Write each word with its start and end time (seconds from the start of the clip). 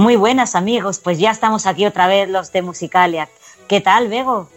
Muy 0.00 0.16
buenas 0.16 0.54
amigos, 0.54 0.98
pues 0.98 1.18
ya 1.18 1.30
estamos 1.30 1.66
aquí 1.66 1.84
otra 1.84 2.06
vez 2.06 2.26
los 2.26 2.52
de 2.52 2.62
Musicalia. 2.62 3.28
¿Qué 3.68 3.82
tal, 3.82 4.08
Bego? 4.08 4.48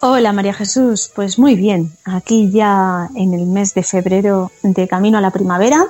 Hola 0.00 0.32
María 0.32 0.54
Jesús, 0.54 1.12
pues 1.14 1.38
muy 1.38 1.56
bien, 1.56 1.92
aquí 2.06 2.50
ya 2.50 3.10
en 3.14 3.34
el 3.34 3.44
mes 3.44 3.74
de 3.74 3.82
febrero 3.82 4.50
de 4.62 4.88
camino 4.88 5.18
a 5.18 5.20
la 5.20 5.30
primavera 5.30 5.84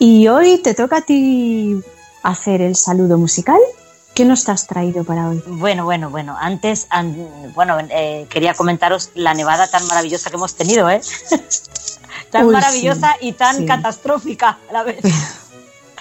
y 0.00 0.26
hoy 0.26 0.58
te 0.58 0.74
toca 0.74 0.96
a 0.96 1.00
ti 1.02 1.80
hacer 2.24 2.62
el 2.62 2.74
saludo 2.74 3.16
musical. 3.16 3.60
¿Qué 4.12 4.24
nos 4.24 4.48
has 4.48 4.66
traído 4.66 5.04
para 5.04 5.28
hoy? 5.28 5.40
Bueno, 5.46 5.84
bueno, 5.84 6.10
bueno. 6.10 6.36
Antes, 6.36 6.88
an- 6.90 7.52
bueno, 7.54 7.78
eh, 7.90 8.26
quería 8.28 8.54
comentaros 8.54 9.10
la 9.14 9.34
nevada 9.34 9.68
tan 9.70 9.86
maravillosa 9.86 10.30
que 10.30 10.36
hemos 10.36 10.56
tenido, 10.56 10.90
¿eh? 10.90 11.00
tan 12.32 12.46
Uy, 12.46 12.54
maravillosa 12.54 13.14
sí, 13.20 13.28
y 13.28 13.32
tan 13.34 13.56
sí. 13.58 13.66
catastrófica 13.66 14.58
a 14.68 14.72
la 14.72 14.82
vez. 14.82 14.98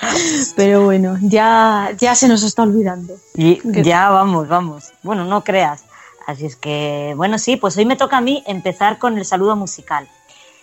Pero 0.55 0.85
bueno, 0.85 1.17
ya, 1.21 1.91
ya 1.97 2.15
se 2.15 2.27
nos 2.27 2.43
está 2.43 2.63
olvidando. 2.63 3.15
Y 3.35 3.59
ya 3.83 4.09
vamos, 4.09 4.47
vamos. 4.47 4.91
Bueno, 5.03 5.25
no 5.25 5.43
creas. 5.43 5.83
Así 6.27 6.45
es 6.45 6.55
que, 6.55 7.13
bueno, 7.17 7.39
sí, 7.39 7.57
pues 7.57 7.75
hoy 7.77 7.85
me 7.85 7.95
toca 7.95 8.17
a 8.17 8.21
mí 8.21 8.43
empezar 8.45 8.99
con 8.99 9.17
el 9.17 9.25
saludo 9.25 9.55
musical. 9.55 10.07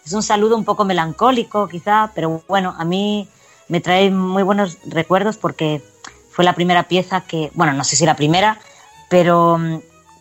Es 0.04 0.12
un 0.12 0.22
saludo 0.22 0.56
un 0.56 0.64
poco 0.64 0.84
melancólico, 0.84 1.66
quizá, 1.66 2.12
pero 2.14 2.42
bueno, 2.46 2.75
a 2.78 2.84
mí 2.84 3.28
me 3.69 3.80
trae 3.80 4.10
muy 4.10 4.44
buenos 4.44 4.78
recuerdos 4.84 5.36
porque 5.36 5.82
fue 6.30 6.44
la 6.44 6.54
primera 6.54 6.84
pieza 6.84 7.22
que, 7.22 7.50
bueno, 7.54 7.72
no 7.72 7.82
sé 7.82 7.96
si 7.96 8.06
la 8.06 8.14
primera, 8.14 8.60
pero 9.08 9.58
mm, 9.58 9.80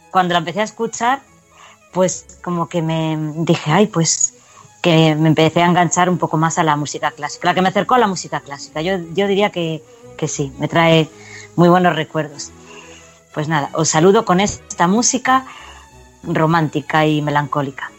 cuando 0.10 0.34
la 0.34 0.40
empecé 0.40 0.62
a 0.62 0.64
escuchar, 0.64 1.22
pues 1.94 2.40
como 2.44 2.68
que 2.68 2.82
me 2.82 3.18
dije, 3.36 3.72
ay, 3.72 3.88
pues 3.88 4.34
que 4.86 5.16
me 5.16 5.30
empecé 5.30 5.64
a 5.64 5.66
enganchar 5.66 6.12
un 6.12 6.20
poco 6.20 6.38
más 6.38 6.60
a 6.60 6.64
la 6.64 6.76
música 6.76 7.10
clásica, 7.10 7.48
la 7.48 7.56
que 7.56 7.62
me 7.64 7.70
acercó 7.70 7.96
a 7.96 7.98
la 7.98 8.06
música 8.06 8.42
clásica. 8.42 8.84
Yo, 8.84 9.00
yo 9.16 9.26
diría 9.26 9.50
que, 9.50 9.82
que 10.16 10.28
sí, 10.28 10.54
me 10.60 10.68
trae 10.68 11.10
muy 11.56 11.70
buenos 11.70 11.96
recuerdos. 11.96 12.52
Pues 13.34 13.48
nada, 13.48 13.72
os 13.74 13.90
saludo 13.90 14.26
con 14.26 14.40
esta 14.40 14.86
música 14.86 15.48
romántica 16.22 17.04
y 17.08 17.24
melancólica. 17.24 17.90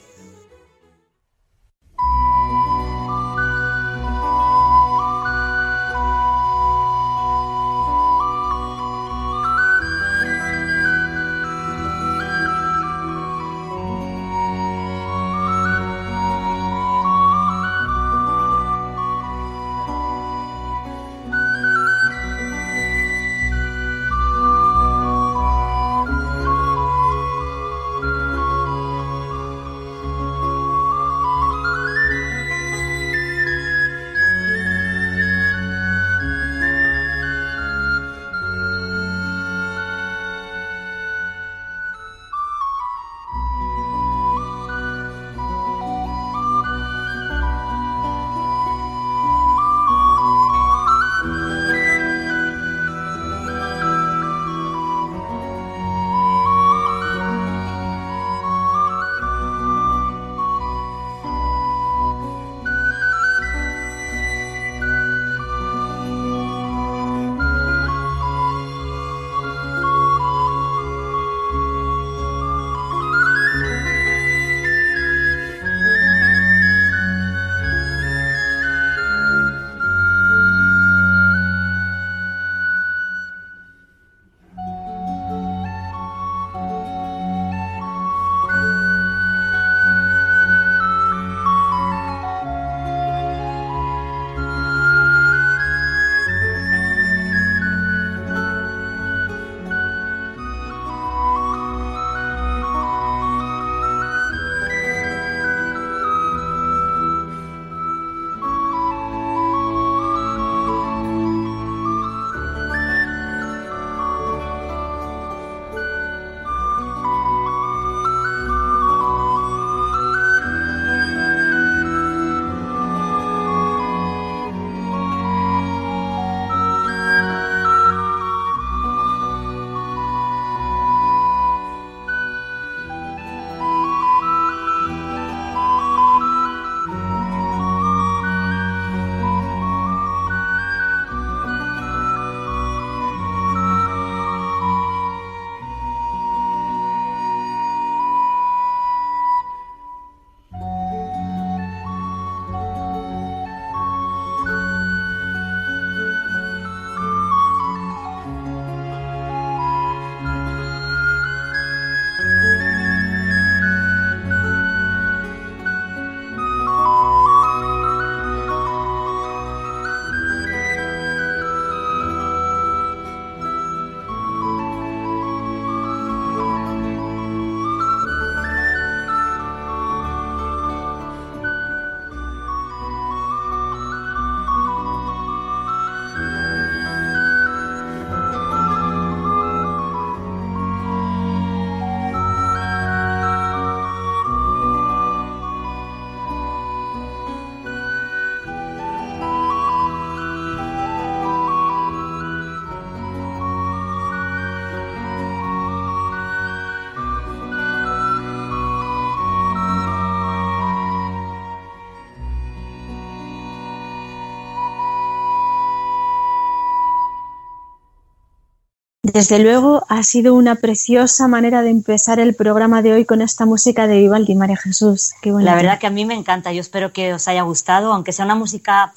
Desde 219.17 219.39
luego 219.39 219.83
ha 219.89 220.03
sido 220.03 220.35
una 220.35 220.57
preciosa 220.57 221.27
manera 221.27 221.63
de 221.63 221.71
empezar 221.71 222.21
el 222.21 222.35
programa 222.35 222.83
de 222.83 222.93
hoy 222.93 223.07
con 223.07 223.23
esta 223.23 223.47
música 223.47 223.87
de 223.87 223.97
Vivaldi, 223.97 224.35
María 224.35 224.59
Jesús. 224.59 225.15
Qué 225.23 225.31
La 225.31 225.55
verdad 225.55 225.79
que 225.79 225.87
a 225.87 225.91
mí 225.91 226.05
me 226.05 226.13
encanta, 226.13 226.53
yo 226.53 226.61
espero 226.61 226.93
que 226.93 227.15
os 227.15 227.27
haya 227.27 227.41
gustado, 227.41 227.95
aunque 227.95 228.13
sea 228.13 228.27
una 228.27 228.35
música 228.35 228.93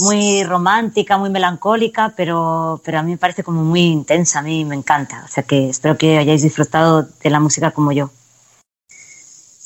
muy 0.00 0.44
romántica, 0.44 1.16
muy 1.16 1.30
melancólica, 1.30 2.12
pero, 2.14 2.82
pero 2.84 2.98
a 2.98 3.02
mí 3.02 3.12
me 3.12 3.16
parece 3.16 3.42
como 3.42 3.64
muy 3.64 3.80
intensa, 3.80 4.40
a 4.40 4.42
mí 4.42 4.62
me 4.66 4.74
encanta. 4.74 5.22
O 5.24 5.28
sea 5.28 5.42
que 5.42 5.70
espero 5.70 5.96
que 5.96 6.18
hayáis 6.18 6.42
disfrutado 6.42 7.08
de 7.22 7.30
la 7.30 7.40
música 7.40 7.70
como 7.70 7.92
yo. 7.92 8.10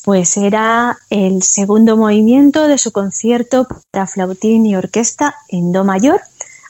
Pues 0.04 0.36
era 0.36 0.98
el 1.10 1.42
segundo 1.42 1.96
movimiento 1.96 2.68
de 2.68 2.78
su 2.78 2.92
concierto 2.92 3.66
para 3.90 4.06
flautín 4.06 4.66
y 4.66 4.76
orquesta 4.76 5.34
en 5.48 5.72
Do 5.72 5.82
mayor 5.82 6.20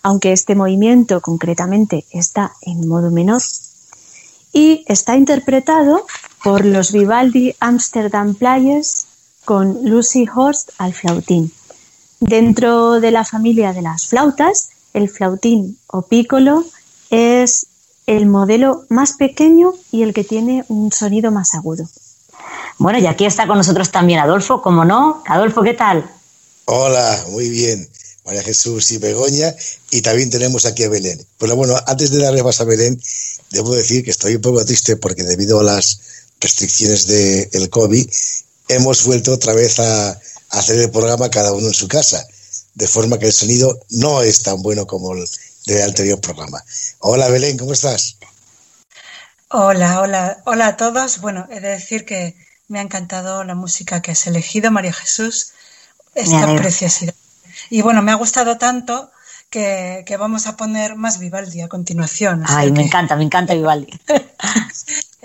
aunque 0.07 0.31
este 0.31 0.55
movimiento 0.55 1.21
concretamente 1.21 2.05
está 2.13 2.53
en 2.63 2.87
modo 2.87 3.11
menor, 3.11 3.43
y 4.53 4.85
está 4.87 5.17
interpretado 5.17 6.07
por 6.45 6.65
los 6.65 6.93
Vivaldi 6.93 7.57
Amsterdam 7.59 8.37
Players 8.37 9.09
con 9.45 9.81
Lucy 9.83 10.29
Horst 10.33 10.71
al 10.79 10.95
flautín. 10.95 11.51
Dentro 12.21 13.01
de 13.01 13.11
la 13.11 13.25
familia 13.25 13.73
de 13.73 13.83
las 13.83 14.07
flautas, 14.07 14.69
el 14.95 15.09
flautín 15.09 15.77
o 15.89 16.03
piccolo 16.03 16.65
es 17.11 17.67
el 18.07 18.27
modelo 18.27 18.85
más 18.89 19.15
pequeño 19.15 19.75
y 19.91 20.05
el 20.05 20.15
que 20.15 20.23
tiene 20.23 20.65
un 20.69 20.93
sonido 20.93 21.33
más 21.33 21.57
agudo. 21.57 21.85
Bueno, 22.79 23.01
y 23.01 23.09
aquí 23.09 23.25
está 23.25 23.49
con 23.49 23.59
nosotros 23.59 23.91
también 23.91 24.21
Adolfo, 24.21 24.63
como 24.63 24.85
no. 24.85 25.25
Adolfo, 25.27 25.63
¿qué 25.65 25.75
tal? 25.75 26.09
Hola, 26.67 27.25
muy 27.31 27.49
bien. 27.49 27.89
María 28.27 28.43
Jesús 28.43 28.91
y 28.91 28.99
Begoña, 28.99 29.55
y 29.93 30.03
también 30.03 30.31
tenemos 30.31 30.67
aquí 30.67 30.83
a 30.83 30.89
Belén. 30.89 31.25
Pues 31.39 31.53
bueno, 31.53 31.77
antes 31.87 32.11
de 32.11 32.19
darle 32.19 32.43
más 32.43 32.61
a 32.61 32.65
Belén, 32.65 33.01
debo 33.51 33.73
decir 33.73 34.05
que 34.05 34.11
estoy 34.11 34.35
un 34.35 34.43
poco 34.43 34.65
triste 34.65 34.97
porque 34.97 35.23
debido 35.23 35.61
a 35.61 35.63
las 35.63 36.01
restricciones 36.41 37.07
del 37.07 37.71
COVID, 37.71 38.11
hemos 38.69 39.05
vuelto 39.05 39.33
otra 39.33 39.55
vez 39.55 39.79
a, 39.79 40.21
hacer 40.51 40.79
el 40.79 40.91
programa 40.91 41.31
cada 41.31 41.53
uno 41.53 41.69
en 41.69 41.75
su 41.75 41.89
casa, 41.89 42.27
de 42.75 42.87
forma 42.89 43.19
que 43.19 43.27
el 43.27 43.33
sonido 43.33 43.81
no 43.91 44.23
es 44.23 44.43
tan 44.43 44.63
bueno 44.63 44.87
como 44.87 45.13
el 45.13 45.29
del 45.67 45.83
anterior 45.83 46.21
programa. 46.21 46.63
Hola 47.01 47.29
Belén, 47.29 47.57
¿cómo 47.57 47.73
estás? 47.73 48.17
Hola, 49.49 50.01
hola, 50.01 50.43
hola 50.47 50.69
a 50.69 50.77
todos. 50.77 51.21
Bueno, 51.21 51.47
he 51.51 51.61
de 51.61 51.69
decir 51.69 52.05
que 52.05 52.37
me 52.69 52.79
ha 52.79 52.83
encantado 52.83 53.45
la 53.45 53.55
música 53.55 54.03
que 54.03 54.13
has 54.13 54.27
elegido, 54.27 54.71
María 54.71 54.93
Jesús, 54.93 55.53
esta 56.15 56.57
preciosidad 56.57 57.15
y 57.71 57.83
bueno, 57.83 58.03
me 58.03 58.13
ha 58.13 58.17
gustado 58.17 58.59
tanto 58.59 59.11
que, 59.51 60.17
vamos 60.19 60.47
a 60.47 60.57
poner 60.57 60.97
más 60.97 61.19
Vivaldi 61.19 61.61
a 61.61 61.69
continuación. 61.69 62.45
Ay, 62.47 62.73
me 62.73 62.83
encanta, 62.83 63.17
me 63.17 63.25
encanta 63.25 63.55
Vivaldi. 63.55 63.99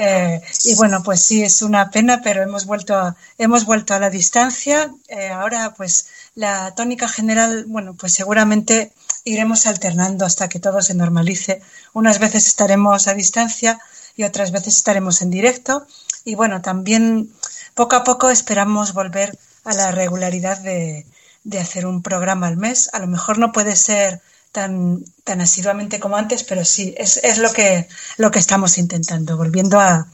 Eh, 0.04 0.42
y 0.64 0.74
bueno, 0.76 1.04
pues 1.04 1.22
sí, 1.22 1.44
es 1.44 1.62
una 1.62 1.92
pena, 1.92 2.22
pero 2.24 2.42
hemos 2.42 2.66
vuelto 2.66 2.96
a, 2.96 3.16
hemos 3.38 3.66
vuelto 3.66 3.94
a 3.94 4.00
la 4.00 4.10
distancia. 4.10 4.92
Eh, 5.08 5.28
ahora, 5.28 5.76
pues 5.78 6.08
la 6.34 6.74
tónica 6.74 7.08
general, 7.08 7.66
bueno, 7.68 7.94
pues 7.94 8.14
seguramente 8.14 8.94
iremos 9.26 9.68
alternando 9.68 10.26
hasta 10.26 10.50
que 10.50 10.60
todo 10.60 10.82
se 10.82 10.96
normalice. 10.96 11.62
Unas 11.94 12.18
veces 12.18 12.48
estaremos 12.48 13.08
a 13.08 13.14
distancia 13.14 13.80
y 14.16 14.24
otras 14.24 14.52
veces 14.52 14.76
estaremos 14.76 15.22
en 15.22 15.30
directo. 15.30 15.86
Y 16.26 16.34
bueno, 16.34 16.64
también 16.64 17.32
poco 17.76 17.96
a 17.96 18.04
poco 18.04 18.32
esperamos 18.32 18.94
volver 18.94 19.38
a 19.66 19.76
la 19.76 19.92
regularidad 19.92 20.58
de, 20.62 21.06
de 21.44 21.60
hacer 21.60 21.86
un 21.86 22.02
programa 22.02 22.48
al 22.48 22.58
mes. 22.58 22.90
A 22.94 23.00
lo 23.00 23.08
mejor 23.08 23.38
no 23.38 23.52
puede 23.52 23.76
ser 23.76 24.22
tan, 24.52 25.04
tan 25.24 25.42
asiduamente 25.42 26.00
como 26.00 26.18
antes, 26.18 26.44
pero 26.44 26.66
sí, 26.66 26.94
es, 26.98 27.18
es 27.24 27.38
lo, 27.38 27.52
que, 27.52 27.88
lo 28.18 28.32
que 28.32 28.40
estamos 28.40 28.78
intentando, 28.78 29.38
volviendo 29.38 29.80
a, 29.80 30.08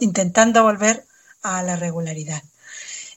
intentando 0.00 0.62
volver 0.62 1.06
a 1.42 1.62
la 1.62 1.76
regularidad. 1.76 2.42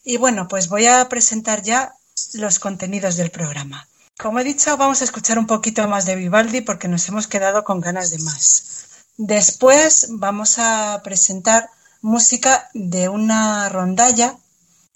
Y 0.03 0.17
bueno, 0.17 0.47
pues 0.47 0.67
voy 0.67 0.87
a 0.87 1.07
presentar 1.09 1.61
ya 1.61 1.93
los 2.33 2.59
contenidos 2.59 3.17
del 3.17 3.31
programa. 3.31 3.87
Como 4.17 4.39
he 4.39 4.43
dicho, 4.43 4.77
vamos 4.77 5.01
a 5.01 5.05
escuchar 5.05 5.39
un 5.39 5.47
poquito 5.47 5.87
más 5.87 6.05
de 6.05 6.15
Vivaldi 6.15 6.61
porque 6.61 6.87
nos 6.87 7.07
hemos 7.07 7.27
quedado 7.27 7.63
con 7.63 7.81
ganas 7.81 8.11
de 8.11 8.19
más. 8.19 9.03
Después 9.17 10.07
vamos 10.09 10.57
a 10.57 11.01
presentar 11.03 11.69
música 12.01 12.69
de 12.73 13.09
una 13.09 13.69
rondalla 13.69 14.37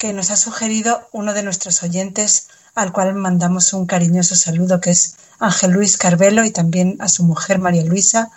que 0.06 0.14
nos 0.14 0.30
ha 0.30 0.38
sugerido 0.38 1.10
uno 1.14 1.34
de 1.34 1.42
nuestros 1.42 1.82
oyentes, 1.82 2.50
al 2.76 2.92
cual 2.92 3.16
mandamos 3.16 3.74
un 3.74 3.88
cariñoso 3.88 4.36
saludo, 4.36 4.80
que 4.80 4.92
es 4.92 5.16
Ángel 5.40 5.72
Luis 5.72 5.98
Carvelo, 5.98 6.46
y 6.46 6.52
también 6.52 6.98
a 7.00 7.10
su 7.10 7.24
mujer 7.24 7.58
María 7.58 7.84
Luisa, 7.84 8.30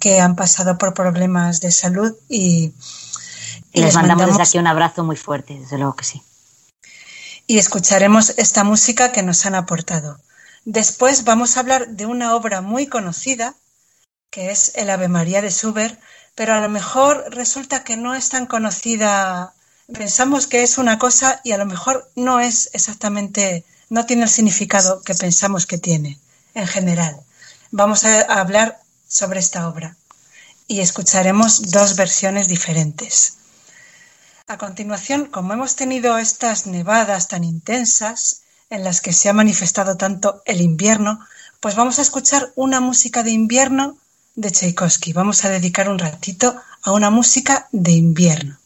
que 0.00 0.20
han 0.20 0.34
pasado 0.34 0.76
por 0.76 0.92
problemas 0.92 1.60
de 1.60 1.70
salud 1.70 2.16
y, 2.28 2.72
les, 3.72 3.94
mandamos, 3.94 4.26
desde 4.26 4.42
aquí 4.42 4.58
un 4.58 4.66
abrazo 4.66 5.04
muy 5.04 5.14
fuerte, 5.14 5.56
desde 5.56 5.78
luego 5.78 5.94
que 5.94 6.04
sí. 6.04 6.20
Y 7.46 7.58
escucharemos 7.58 8.30
esta 8.36 8.64
música 8.64 9.12
que 9.12 9.22
nos 9.22 9.46
han 9.46 9.54
aportado. 9.54 10.18
Después 10.64 11.22
vamos 11.22 11.56
a 11.56 11.60
hablar 11.60 11.90
de 11.90 12.06
una 12.06 12.34
obra 12.34 12.60
muy 12.60 12.88
conocida, 12.88 13.54
que 14.30 14.50
es 14.50 14.72
el 14.74 14.90
Ave 14.90 15.06
María 15.06 15.42
de 15.42 15.52
Schubert, 15.52 15.96
pero 16.34 16.54
a 16.54 16.60
lo 16.60 16.68
mejor 16.68 17.24
resulta 17.30 17.84
que 17.84 17.96
no 17.96 18.16
es 18.16 18.30
tan 18.30 18.46
conocida 18.46 19.54
pensamos 19.92 20.46
que 20.46 20.62
es 20.62 20.78
una 20.78 20.98
cosa 20.98 21.40
y 21.44 21.52
a 21.52 21.58
lo 21.58 21.66
mejor 21.66 22.10
no 22.16 22.40
es 22.40 22.70
exactamente, 22.72 23.64
no 23.90 24.06
tiene 24.06 24.24
el 24.24 24.28
significado 24.28 25.02
que 25.02 25.14
pensamos 25.14 25.66
que 25.66 25.78
tiene 25.78 26.18
en 26.54 26.66
general. 26.66 27.20
Vamos 27.70 28.04
a 28.04 28.20
hablar 28.22 28.80
sobre 29.08 29.40
esta 29.40 29.68
obra 29.68 29.96
y 30.66 30.80
escucharemos 30.80 31.70
dos 31.70 31.96
versiones 31.96 32.48
diferentes. 32.48 33.34
A 34.46 34.58
continuación, 34.58 35.26
como 35.26 35.52
hemos 35.52 35.76
tenido 35.76 36.18
estas 36.18 36.66
nevadas 36.66 37.28
tan 37.28 37.44
intensas 37.44 38.42
en 38.70 38.84
las 38.84 39.00
que 39.00 39.12
se 39.12 39.28
ha 39.28 39.32
manifestado 39.32 39.96
tanto 39.96 40.42
el 40.46 40.60
invierno, 40.60 41.20
pues 41.60 41.76
vamos 41.76 41.98
a 41.98 42.02
escuchar 42.02 42.52
una 42.54 42.80
música 42.80 43.22
de 43.22 43.30
invierno 43.30 43.96
de 44.34 44.50
Tchaikovsky. 44.50 45.12
Vamos 45.12 45.44
a 45.44 45.50
dedicar 45.50 45.88
un 45.88 45.98
ratito 45.98 46.56
a 46.82 46.92
una 46.92 47.10
música 47.10 47.68
de 47.72 47.92
invierno. 47.92 48.58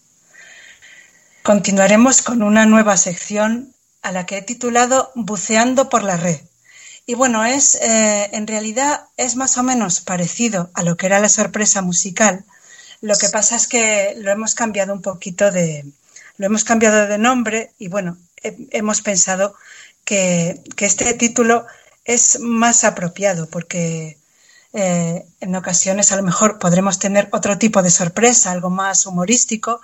Continuaremos 1.49 2.21
con 2.21 2.43
una 2.43 2.67
nueva 2.67 2.99
sección 2.99 3.73
a 4.03 4.13
la 4.13 4.27
que 4.27 4.37
he 4.37 4.43
titulado 4.43 5.11
Buceando 5.15 5.89
por 5.89 6.03
la 6.03 6.19
red. 6.19 6.39
Y 7.07 7.15
bueno, 7.15 7.43
es 7.43 7.75
eh, 7.77 8.29
en 8.35 8.47
realidad 8.47 9.07
es 9.17 9.35
más 9.35 9.57
o 9.57 9.63
menos 9.63 10.03
parecido 10.03 10.69
a 10.75 10.83
lo 10.83 10.99
que 10.99 11.07
era 11.07 11.21
la 11.21 11.31
sorpresa 11.31 11.81
musical. 11.81 12.45
Lo 13.01 13.17
que 13.17 13.31
pasa 13.31 13.57
es 13.57 13.67
que 13.67 14.15
lo 14.19 14.31
hemos 14.31 14.55
cambiado 14.55 14.93
un 14.93 15.01
poquito 15.01 15.51
de, 15.51 15.87
lo 16.37 16.45
hemos 16.45 16.65
cambiado 16.65 17.07
de 17.07 17.17
nombre 17.17 17.73
y 17.79 17.89
bueno, 17.89 18.19
hemos 18.43 19.01
pensado 19.01 19.55
que, 20.05 20.61
este 20.77 21.15
título 21.15 21.65
es 22.05 22.41
más 22.41 22.85
apropiado 22.85 23.47
porque 23.47 24.19
eh, 24.75 25.25
en 25.41 25.57
ocasiones 25.57 26.13
a 26.13 26.17
lo 26.17 26.25
mejor 26.25 26.59
podremos 26.59 26.99
tener 26.99 27.31
otro 27.33 27.57
tipo 27.57 27.81
de 27.81 27.91
sorpresa, 27.91 28.53
algo 28.53 28.69
más 28.69 29.07
humorístico, 29.07 29.81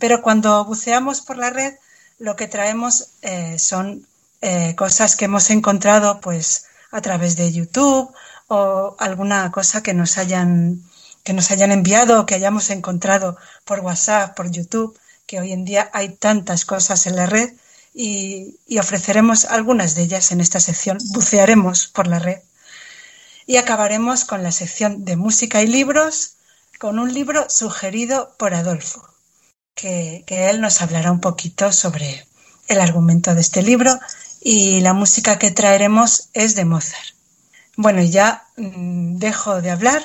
pero 0.00 0.22
cuando 0.22 0.64
buceamos 0.64 1.20
por 1.20 1.36
la 1.36 1.50
red, 1.50 1.74
lo 2.18 2.34
que 2.34 2.48
traemos 2.48 3.10
eh, 3.22 3.58
son 3.58 4.06
eh, 4.40 4.74
cosas 4.74 5.14
que 5.14 5.26
hemos 5.26 5.50
encontrado 5.50 6.20
pues 6.20 6.66
a 6.90 7.00
través 7.02 7.36
de 7.36 7.52
YouTube 7.52 8.12
o 8.48 8.96
alguna 8.98 9.52
cosa 9.52 9.82
que 9.82 9.94
nos 9.94 10.18
hayan 10.18 10.82
que 11.22 11.34
nos 11.34 11.50
hayan 11.50 11.70
enviado 11.70 12.20
o 12.20 12.26
que 12.26 12.34
hayamos 12.34 12.70
encontrado 12.70 13.36
por 13.66 13.80
WhatsApp, 13.80 14.34
por 14.34 14.50
YouTube, 14.50 14.98
que 15.26 15.38
hoy 15.38 15.52
en 15.52 15.66
día 15.66 15.90
hay 15.92 16.08
tantas 16.16 16.64
cosas 16.64 17.06
en 17.06 17.14
la 17.14 17.26
red 17.26 17.52
y, 17.92 18.58
y 18.66 18.78
ofreceremos 18.78 19.44
algunas 19.44 19.94
de 19.94 20.02
ellas 20.04 20.32
en 20.32 20.40
esta 20.40 20.60
sección. 20.60 20.96
Bucearemos 21.12 21.88
por 21.88 22.06
la 22.06 22.18
red 22.18 22.40
y 23.46 23.58
acabaremos 23.58 24.24
con 24.24 24.42
la 24.42 24.50
sección 24.50 25.04
de 25.04 25.16
música 25.16 25.60
y 25.62 25.66
libros 25.66 26.36
con 26.78 26.98
un 26.98 27.12
libro 27.12 27.50
sugerido 27.50 28.34
por 28.38 28.54
Adolfo 28.54 29.09
que, 29.80 30.24
él 30.50 30.60
nos 30.60 30.82
hablará 30.82 31.10
un 31.10 31.20
poquito 31.20 31.72
sobre 31.72 32.26
el 32.68 32.80
argumento 32.80 33.34
de 33.34 33.40
este 33.40 33.62
libro 33.62 33.98
y 34.40 34.80
la 34.80 34.92
música 34.92 35.38
que 35.38 35.50
traeremos 35.50 36.28
es 36.32 36.54
de 36.54 36.64
Mozart. 36.64 37.14
Bueno, 37.76 38.02
ya 38.02 38.44
mm, 38.56 39.16
dejo 39.16 39.60
de 39.62 39.70
hablar 39.70 40.02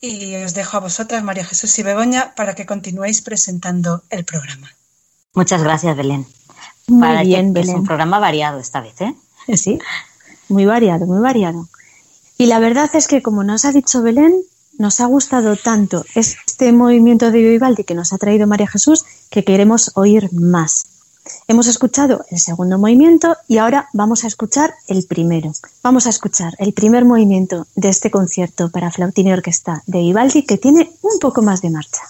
y 0.00 0.36
os 0.36 0.54
dejo 0.54 0.76
a 0.76 0.80
vosotras, 0.80 1.22
María 1.22 1.44
Jesús 1.44 1.78
y 1.78 1.82
Begoña, 1.82 2.34
para 2.34 2.54
que 2.54 2.66
continuéis 2.66 3.22
presentando 3.22 4.02
el 4.10 4.24
programa. 4.24 4.70
Muchas 5.32 5.62
gracias, 5.62 5.96
Belén. 5.96 6.26
Muy 6.86 7.26
bien, 7.26 7.52
Belén. 7.54 7.70
Es 7.70 7.76
un 7.76 7.86
programa 7.86 8.18
variado 8.18 8.60
esta 8.60 8.80
vez, 8.80 9.00
¿eh? 9.00 9.14
Sí, 9.56 9.78
muy 10.48 10.66
variado, 10.66 11.06
muy 11.06 11.20
variado. 11.20 11.68
Y 12.36 12.46
la 12.46 12.58
verdad 12.58 12.90
es 12.94 13.06
que, 13.06 13.22
como 13.22 13.44
nos 13.44 13.64
ha 13.64 13.72
dicho 13.72 14.02
Belén, 14.02 14.34
nos 14.78 15.00
ha 15.00 15.06
gustado 15.06 15.56
tanto 15.56 16.04
este 16.14 16.72
movimiento 16.72 17.30
de 17.30 17.40
Vivaldi 17.40 17.84
que 17.84 17.94
nos 17.94 18.12
ha 18.12 18.18
traído 18.18 18.46
María 18.46 18.68
Jesús 18.68 19.04
que 19.30 19.44
queremos 19.44 19.92
oír 19.94 20.32
más. 20.32 20.86
Hemos 21.48 21.66
escuchado 21.68 22.24
el 22.30 22.38
segundo 22.38 22.78
movimiento 22.78 23.36
y 23.48 23.58
ahora 23.58 23.88
vamos 23.92 24.24
a 24.24 24.26
escuchar 24.26 24.74
el 24.88 25.06
primero. 25.06 25.52
Vamos 25.82 26.06
a 26.06 26.10
escuchar 26.10 26.54
el 26.58 26.74
primer 26.74 27.04
movimiento 27.04 27.66
de 27.74 27.88
este 27.88 28.10
concierto 28.10 28.70
para 28.70 28.90
flautín 28.90 29.28
y 29.28 29.32
orquesta 29.32 29.82
de 29.86 30.00
Vivaldi 30.00 30.42
que 30.42 30.58
tiene 30.58 30.92
un 31.02 31.18
poco 31.18 31.40
más 31.40 31.62
de 31.62 31.70
marcha. 31.70 32.02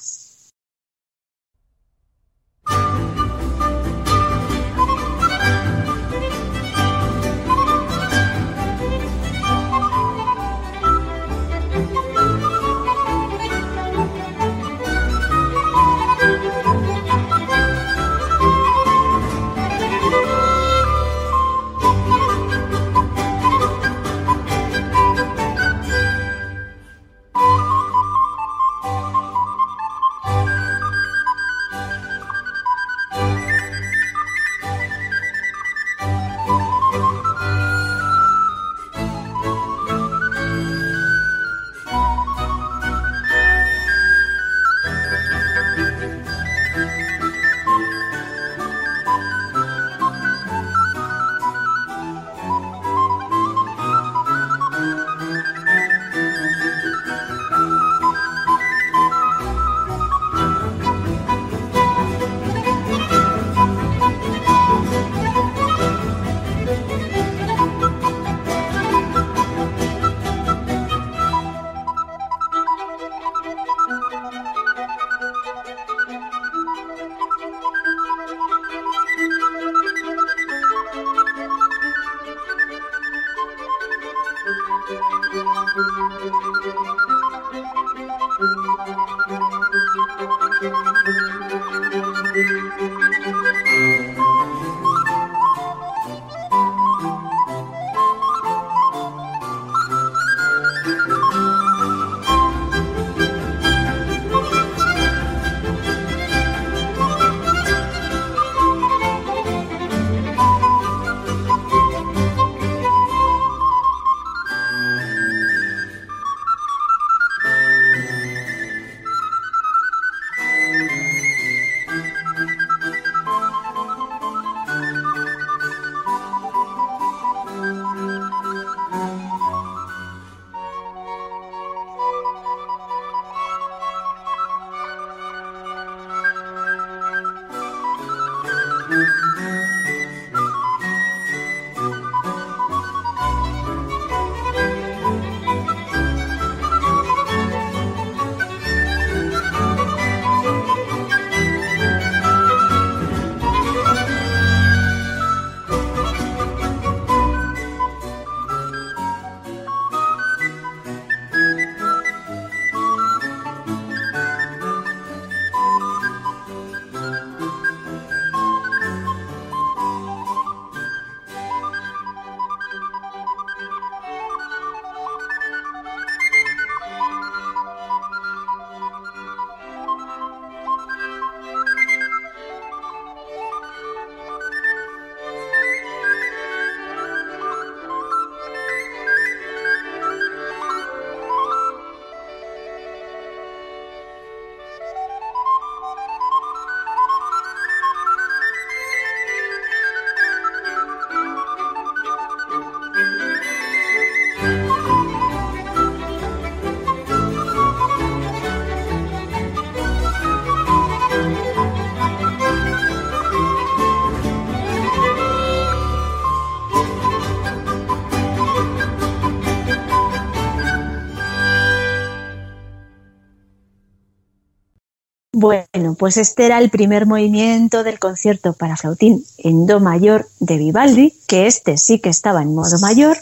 Bueno, 225.94 225.98
pues 225.98 226.16
este 226.16 226.46
era 226.46 226.58
el 226.58 226.70
primer 226.70 227.06
movimiento 227.06 227.84
del 227.84 228.00
concierto 228.00 228.52
para 228.52 228.76
flautín 228.76 229.24
en 229.38 229.64
do 229.64 229.78
mayor 229.78 230.26
de 230.40 230.58
Vivaldi, 230.58 231.14
que 231.28 231.46
este 231.46 231.76
sí 231.76 232.00
que 232.00 232.08
estaba 232.10 232.42
en 232.42 232.52
modo 232.52 232.80
mayor, 232.80 233.16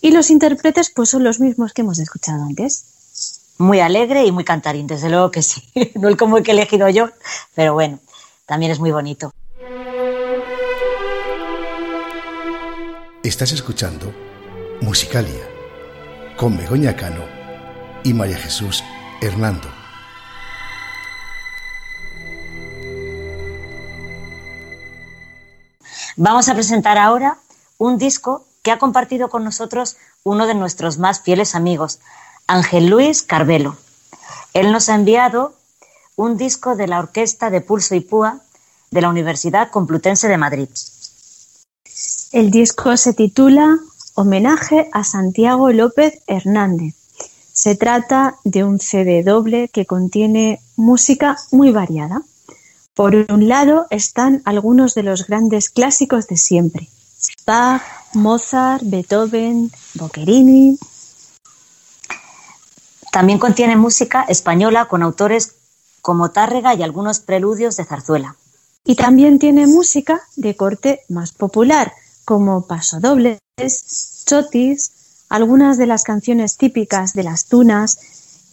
y 0.00 0.12
los 0.12 0.30
intérpretes 0.30 0.90
pues 0.90 1.08
son 1.08 1.24
los 1.24 1.40
mismos 1.40 1.72
que 1.72 1.82
hemos 1.82 1.98
escuchado 1.98 2.44
antes. 2.44 2.84
Muy 3.58 3.80
alegre 3.80 4.24
y 4.24 4.30
muy 4.30 4.44
cantarín, 4.44 4.86
desde 4.86 5.10
luego 5.10 5.32
que 5.32 5.42
sí. 5.42 5.64
No 5.96 6.06
el 6.06 6.16
como 6.16 6.36
el 6.36 6.44
que 6.44 6.52
he 6.52 6.54
elegido 6.54 6.88
yo, 6.88 7.10
pero 7.56 7.74
bueno, 7.74 7.98
también 8.46 8.70
es 8.70 8.78
muy 8.78 8.92
bonito. 8.92 9.32
Estás 13.24 13.50
escuchando 13.50 14.14
Musicalia 14.80 15.44
con 16.36 16.56
Begoña 16.56 16.94
Cano 16.94 17.24
y 18.04 18.14
María 18.14 18.38
Jesús 18.38 18.84
Hernando. 19.20 19.79
Vamos 26.22 26.50
a 26.50 26.54
presentar 26.54 26.98
ahora 26.98 27.38
un 27.78 27.96
disco 27.96 28.44
que 28.62 28.70
ha 28.70 28.78
compartido 28.78 29.30
con 29.30 29.42
nosotros 29.42 29.96
uno 30.22 30.46
de 30.46 30.54
nuestros 30.54 30.98
más 30.98 31.22
fieles 31.22 31.54
amigos, 31.54 31.98
Ángel 32.46 32.88
Luis 32.90 33.22
Carvelo. 33.22 33.78
Él 34.52 34.70
nos 34.70 34.90
ha 34.90 34.96
enviado 34.96 35.54
un 36.16 36.36
disco 36.36 36.76
de 36.76 36.88
la 36.88 36.98
Orquesta 36.98 37.48
de 37.48 37.62
Pulso 37.62 37.94
y 37.94 38.00
Púa 38.00 38.40
de 38.90 39.00
la 39.00 39.08
Universidad 39.08 39.70
Complutense 39.70 40.28
de 40.28 40.36
Madrid. 40.36 40.68
El 42.32 42.50
disco 42.50 42.98
se 42.98 43.14
titula 43.14 43.78
Homenaje 44.12 44.90
a 44.92 45.04
Santiago 45.04 45.72
López 45.72 46.20
Hernández. 46.26 46.96
Se 47.50 47.76
trata 47.76 48.36
de 48.44 48.62
un 48.62 48.78
CD 48.78 49.22
doble 49.22 49.70
que 49.72 49.86
contiene 49.86 50.60
música 50.76 51.38
muy 51.50 51.72
variada. 51.72 52.20
Por 52.94 53.14
un 53.14 53.48
lado 53.48 53.86
están 53.90 54.42
algunos 54.44 54.94
de 54.94 55.02
los 55.02 55.26
grandes 55.26 55.70
clásicos 55.70 56.26
de 56.26 56.36
siempre. 56.36 56.88
Bach, 57.46 57.82
Mozart, 58.14 58.82
Beethoven, 58.84 59.70
Boccherini. 59.94 60.78
También 63.12 63.38
contiene 63.38 63.76
música 63.76 64.22
española 64.28 64.86
con 64.86 65.02
autores 65.02 65.54
como 66.02 66.30
Tárrega 66.30 66.74
y 66.74 66.82
algunos 66.82 67.20
preludios 67.20 67.76
de 67.76 67.84
zarzuela. 67.84 68.36
Y 68.84 68.96
también 68.96 69.38
tiene 69.38 69.66
música 69.66 70.22
de 70.36 70.56
corte 70.56 71.00
más 71.08 71.32
popular, 71.32 71.92
como 72.24 72.66
pasodobles, 72.66 73.38
chotis, 74.26 75.24
algunas 75.28 75.78
de 75.78 75.86
las 75.86 76.04
canciones 76.04 76.56
típicas 76.56 77.12
de 77.12 77.24
las 77.24 77.46
tunas 77.46 77.98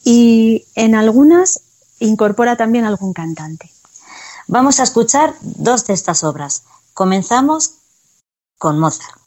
y 0.03 0.65
en 0.75 0.95
algunas 0.95 1.61
incorpora 1.99 2.55
también 2.55 2.85
algún 2.85 3.13
cantante. 3.13 3.71
Vamos 4.47 4.79
a 4.79 4.83
escuchar 4.83 5.35
dos 5.41 5.85
de 5.85 5.93
estas 5.93 6.23
obras. 6.23 6.63
Comenzamos 6.93 7.73
con 8.57 8.79
Mozart. 8.79 9.26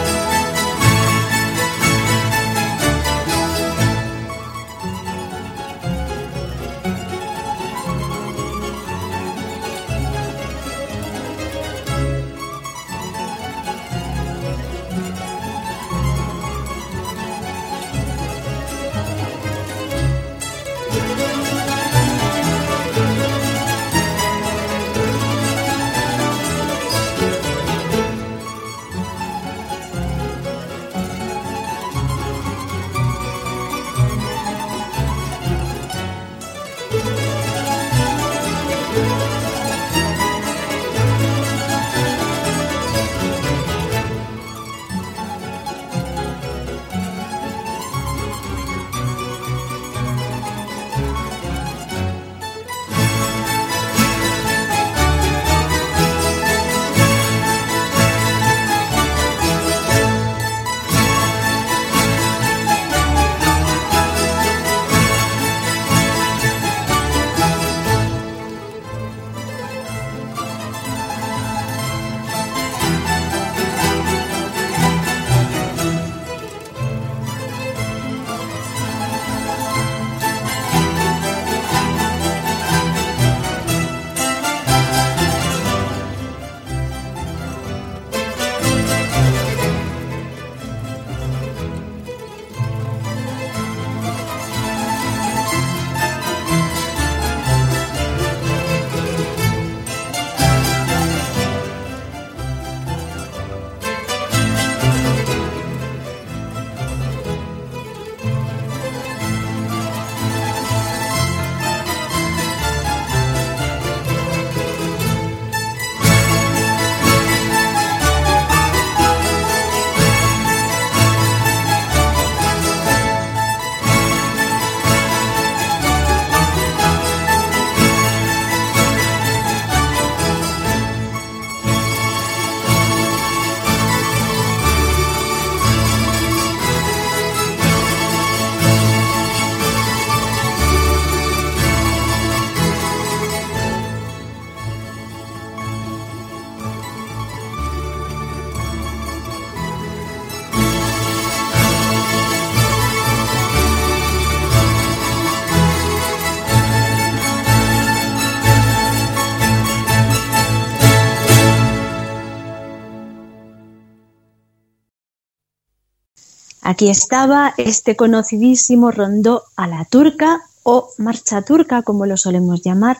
Aquí 166.81 166.89
estaba 166.89 167.53
este 167.57 167.95
conocidísimo 167.95 168.89
rondó 168.89 169.43
a 169.55 169.67
la 169.67 169.85
turca 169.85 170.41
o 170.63 170.89
marcha 170.97 171.43
turca, 171.43 171.83
como 171.83 172.07
lo 172.07 172.17
solemos 172.17 172.63
llamar, 172.63 172.97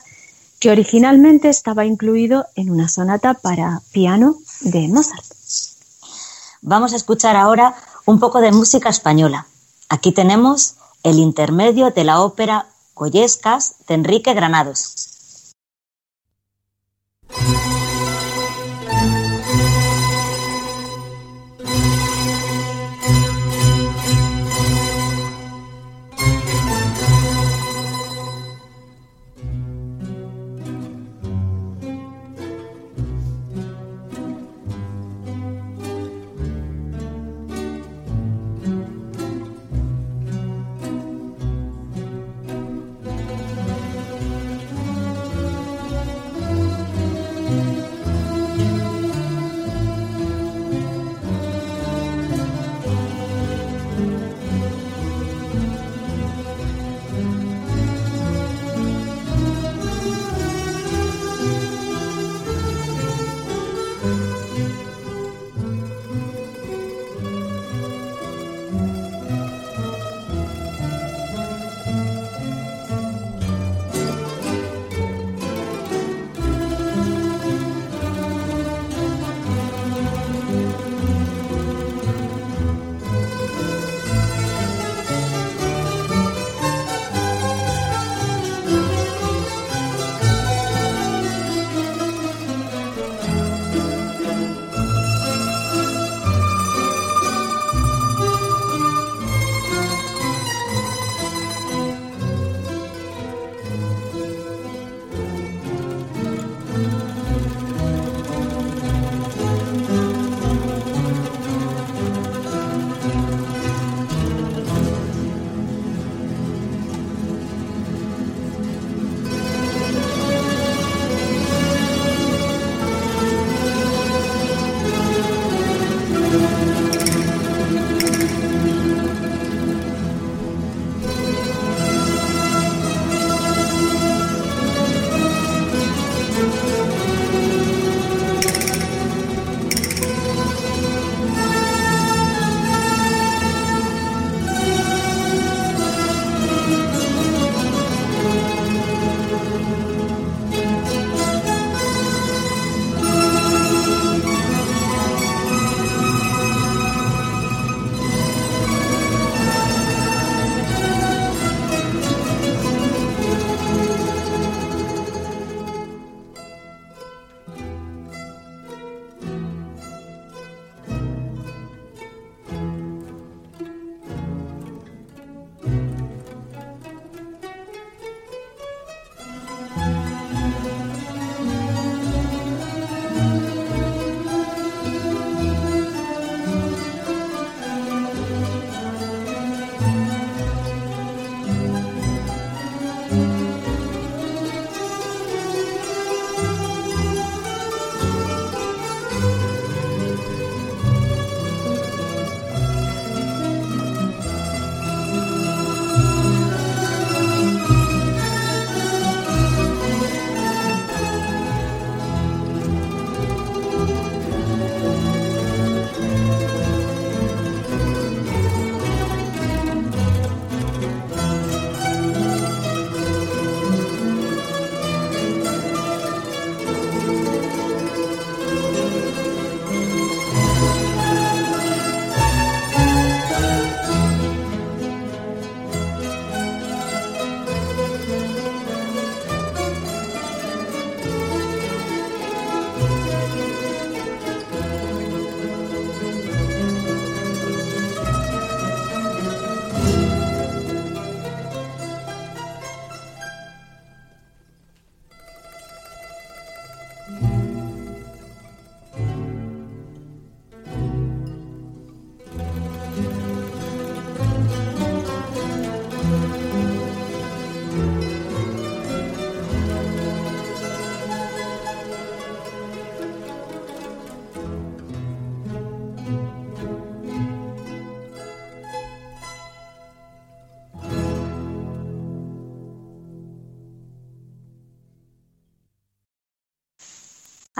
que 0.59 0.69
originalmente 0.69 1.49
estaba 1.49 1.83
incluido 1.83 2.45
en 2.53 2.69
una 2.69 2.87
sonata 2.87 3.33
para 3.33 3.81
piano 3.91 4.35
de 4.59 4.87
Mozart. 4.87 5.25
Vamos 6.61 6.93
a 6.93 6.95
escuchar 6.95 7.35
ahora 7.35 7.73
un 8.05 8.19
poco 8.19 8.39
de 8.39 8.51
música 8.51 8.89
española. 8.89 9.47
Aquí 9.89 10.11
tenemos 10.11 10.75
el 11.01 11.17
intermedio 11.17 11.89
de 11.89 12.03
la 12.03 12.21
ópera 12.21 12.67
Goyescas 12.93 13.77
de 13.87 13.95
Enrique 13.95 14.35
Granados. 14.35 15.55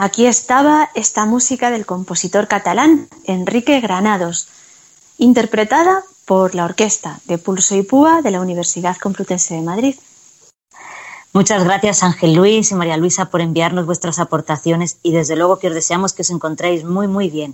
Aquí 0.03 0.25
estaba 0.25 0.89
esta 0.95 1.27
música 1.27 1.69
del 1.69 1.85
compositor 1.85 2.47
catalán 2.47 3.07
Enrique 3.25 3.79
Granados. 3.81 4.47
interpretada 5.19 6.03
por 6.25 6.55
la 6.55 6.65
Orquesta 6.65 7.19
de 7.25 7.37
Pulso 7.37 7.75
y 7.75 7.83
Púa 7.83 8.23
de 8.23 8.31
la 8.31 8.41
Universidad 8.41 8.97
Complutense 8.97 9.53
de 9.53 9.61
Madrid. 9.61 9.95
Muchas 11.33 11.63
gracias 11.63 12.01
Ángel 12.01 12.33
Luis 12.33 12.71
y 12.71 12.73
María 12.73 12.97
Luisa 12.97 13.25
por 13.25 13.41
enviarnos 13.41 13.85
vuestras 13.85 14.17
aportaciones 14.17 14.97
y 15.03 15.11
desde 15.11 15.35
luego 15.35 15.59
que 15.59 15.67
os 15.67 15.75
deseamos 15.75 16.13
que 16.13 16.23
os 16.23 16.31
encontréis 16.31 16.83
muy 16.83 17.07
muy 17.07 17.29
bien. 17.29 17.53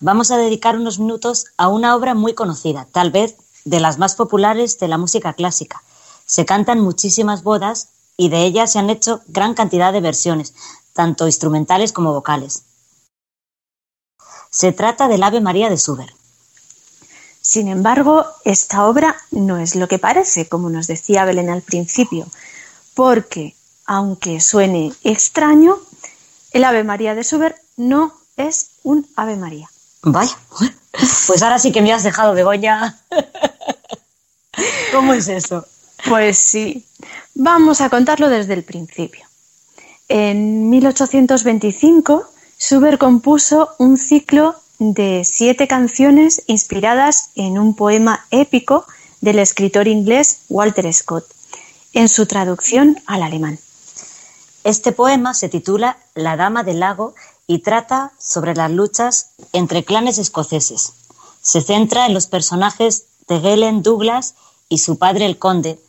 vamos 0.00 0.30
a 0.30 0.38
dedicar 0.38 0.76
unos 0.76 0.98
minutos 0.98 1.46
a 1.56 1.68
una 1.68 1.94
obra 1.94 2.14
muy 2.14 2.34
conocida, 2.34 2.86
tal 2.90 3.10
vez 3.10 3.36
de 3.64 3.80
las 3.80 3.98
más 3.98 4.14
populares 4.14 4.78
de 4.78 4.88
la 4.88 4.98
música 4.98 5.34
clásica. 5.34 5.82
Se 6.26 6.46
cantan 6.46 6.80
muchísimas 6.80 7.42
bodas 7.42 7.88
y 8.16 8.30
de 8.30 8.44
ellas 8.44 8.72
se 8.72 8.78
han 8.78 8.90
hecho 8.90 9.20
gran 9.28 9.54
cantidad 9.54 9.92
de 9.92 10.00
versiones, 10.00 10.54
tanto 10.94 11.26
instrumentales 11.26 11.92
como 11.92 12.12
vocales. 12.12 12.64
Se 14.50 14.72
trata 14.72 15.06
del 15.06 15.22
Ave 15.22 15.40
María 15.40 15.68
de 15.68 15.76
Schubert. 15.76 16.14
Sin 17.42 17.68
embargo, 17.68 18.26
esta 18.44 18.86
obra 18.86 19.16
no 19.30 19.58
es 19.58 19.74
lo 19.74 19.88
que 19.88 19.98
parece, 19.98 20.48
como 20.48 20.70
nos 20.70 20.86
decía 20.86 21.24
Belén 21.24 21.50
al 21.50 21.62
principio, 21.62 22.26
porque, 22.94 23.54
aunque 23.86 24.40
suene 24.40 24.92
extraño, 25.04 25.78
el 26.52 26.64
Ave 26.64 26.84
María 26.84 27.14
de 27.14 27.22
Schubert 27.22 27.56
no 27.76 28.12
es 28.36 28.70
un 28.82 29.08
Ave 29.16 29.36
María. 29.36 29.70
Vaya, 30.02 30.36
pues 31.26 31.42
ahora 31.42 31.58
sí 31.58 31.72
que 31.72 31.82
me 31.82 31.92
has 31.92 32.04
dejado, 32.04 32.32
Begoña. 32.32 32.98
¿Cómo 34.92 35.12
es 35.12 35.28
eso? 35.28 35.66
Pues 36.08 36.38
sí, 36.38 36.86
vamos 37.34 37.80
a 37.80 37.90
contarlo 37.90 38.28
desde 38.28 38.54
el 38.54 38.64
principio. 38.64 39.26
En 40.08 40.70
1825, 40.70 42.24
Schubert 42.58 42.98
compuso 42.98 43.70
un 43.78 43.96
ciclo 43.96 44.56
de 44.78 45.22
siete 45.24 45.68
canciones 45.68 46.42
inspiradas 46.46 47.30
en 47.34 47.58
un 47.58 47.76
poema 47.76 48.26
épico 48.30 48.86
del 49.20 49.38
escritor 49.38 49.86
inglés 49.86 50.40
Walter 50.48 50.92
Scott, 50.92 51.26
en 51.92 52.08
su 52.08 52.26
traducción 52.26 52.98
al 53.06 53.22
alemán. 53.22 53.58
Este 54.64 54.92
poema 54.92 55.34
se 55.34 55.48
titula 55.48 55.98
La 56.14 56.36
Dama 56.36 56.64
del 56.64 56.80
Lago 56.80 57.14
y 57.50 57.58
trata 57.58 58.12
sobre 58.16 58.54
las 58.54 58.70
luchas 58.70 59.30
entre 59.52 59.84
clanes 59.84 60.18
escoceses. 60.18 60.92
Se 61.42 61.60
centra 61.60 62.06
en 62.06 62.14
los 62.14 62.28
personajes 62.28 63.06
de 63.26 63.40
Galen 63.40 63.82
Douglas 63.82 64.34
y 64.68 64.78
su 64.78 64.98
padre 64.98 65.26
el 65.26 65.36
conde, 65.36 65.80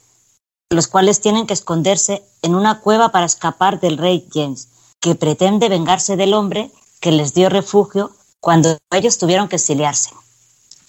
los 0.72 0.88
cuales 0.88 1.22
tienen 1.22 1.46
que 1.46 1.54
esconderse 1.54 2.24
en 2.42 2.56
una 2.56 2.80
cueva 2.80 3.12
para 3.12 3.28
escapar 3.28 3.80
del 3.80 4.00
rey 4.00 4.28
James, 4.34 4.70
que 5.00 5.14
pretende 5.14 5.70
vengarse 5.70 6.18
del 6.18 6.34
hombre 6.34 6.72
que 7.00 7.12
les 7.12 7.36
dio 7.36 7.48
refugio 7.48 8.10
cuando 8.40 8.80
ellos 8.90 9.20
tuvieron 9.20 9.48
que 9.48 9.58
exiliarse. 9.58 10.10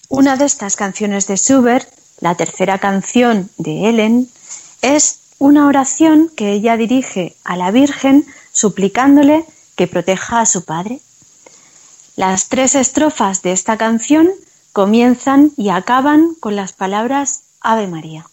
Una 0.09 0.37
de 0.37 0.45
estas 0.45 0.75
canciones 0.75 1.27
de 1.27 1.37
Schubert, 1.37 1.87
la 2.19 2.33
tercera 2.33 2.79
canción 2.79 3.51
de 3.59 3.89
Ellen, 3.89 4.27
es 4.81 5.19
una 5.37 5.67
oración 5.67 6.31
que 6.35 6.51
ella 6.51 6.77
dirige 6.77 7.35
a 7.43 7.57
la 7.57 7.69
Virgen 7.69 8.25
suplicándole 8.51 9.45
que 9.75 9.87
proteja 9.87 10.41
a 10.41 10.45
su 10.45 10.63
padre. 10.65 11.01
Las 12.15 12.47
tres 12.47 12.75
estrofas 12.75 13.41
de 13.41 13.51
esta 13.51 13.77
canción 13.77 14.29
comienzan 14.71 15.51
y 15.57 15.69
acaban 15.69 16.35
con 16.39 16.55
las 16.55 16.73
palabras 16.73 17.41
Ave 17.61 17.87
María. 17.87 18.27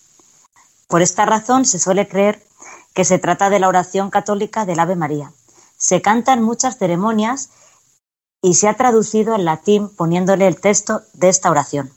Por 0.89 1.03
esta 1.03 1.25
razón 1.25 1.65
se 1.65 1.79
suele 1.79 2.09
creer 2.09 2.45
que 2.95 3.05
se 3.05 3.19
trata 3.19 3.51
de 3.51 3.61
la 3.61 3.69
oración 3.69 4.11
católica 4.11 4.67
del 4.67 4.81
Ave 4.81 4.97
María. 4.97 5.33
Se 5.79 6.03
canta 6.03 6.33
en 6.33 6.43
muchas 6.43 6.79
ceremonias 6.79 7.51
y 8.43 8.55
se 8.55 8.69
ha 8.69 8.75
traducido 8.75 9.35
en 9.35 9.45
latín 9.45 9.89
poniéndole 9.89 10.47
el 10.47 10.61
texto 10.61 11.03
de 11.15 11.29
esta 11.29 11.51
oración. 11.51 11.93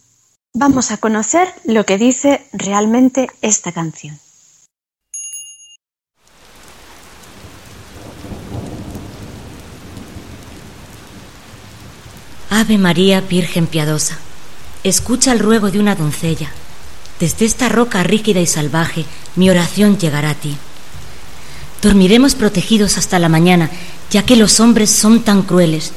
Vamos 0.53 0.91
a 0.91 0.97
conocer 0.97 1.53
lo 1.63 1.85
que 1.85 1.97
dice 1.97 2.47
realmente 2.53 3.29
esta 3.41 3.71
canción. 3.71 4.19
Ave 12.55 12.77
María, 12.77 13.19
Virgen 13.19 13.65
piadosa, 13.65 14.19
escucha 14.83 15.31
el 15.31 15.39
ruego 15.39 15.71
de 15.71 15.79
una 15.79 15.95
doncella. 15.95 16.51
Desde 17.19 17.45
esta 17.45 17.67
roca 17.67 18.03
rígida 18.03 18.41
y 18.41 18.45
salvaje, 18.45 19.05
mi 19.35 19.49
oración 19.49 19.97
llegará 19.97 20.29
a 20.29 20.35
ti. 20.35 20.55
Dormiremos 21.81 22.35
protegidos 22.35 22.99
hasta 22.99 23.17
la 23.17 23.27
mañana, 23.27 23.71
ya 24.11 24.23
que 24.23 24.35
los 24.35 24.59
hombres 24.59 24.91
son 24.91 25.23
tan 25.23 25.41
crueles. 25.41 25.93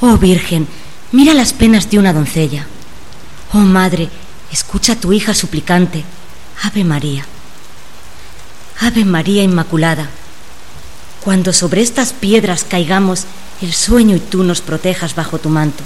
Oh 0.00 0.18
Virgen, 0.18 0.66
mira 1.12 1.32
las 1.32 1.52
penas 1.52 1.88
de 1.88 2.00
una 2.00 2.12
doncella. 2.12 2.66
Oh 3.52 3.58
Madre, 3.58 4.08
escucha 4.50 4.94
a 4.94 5.00
tu 5.00 5.12
hija 5.12 5.32
suplicante. 5.32 6.02
Ave 6.64 6.82
María. 6.82 7.24
Ave 8.80 9.04
María 9.04 9.44
Inmaculada. 9.44 10.10
Cuando 11.24 11.54
sobre 11.54 11.80
estas 11.80 12.12
piedras 12.12 12.64
caigamos, 12.68 13.24
el 13.62 13.72
sueño 13.72 14.16
y 14.16 14.20
tú 14.20 14.44
nos 14.44 14.60
protejas 14.60 15.14
bajo 15.14 15.38
tu 15.38 15.48
manto. 15.48 15.82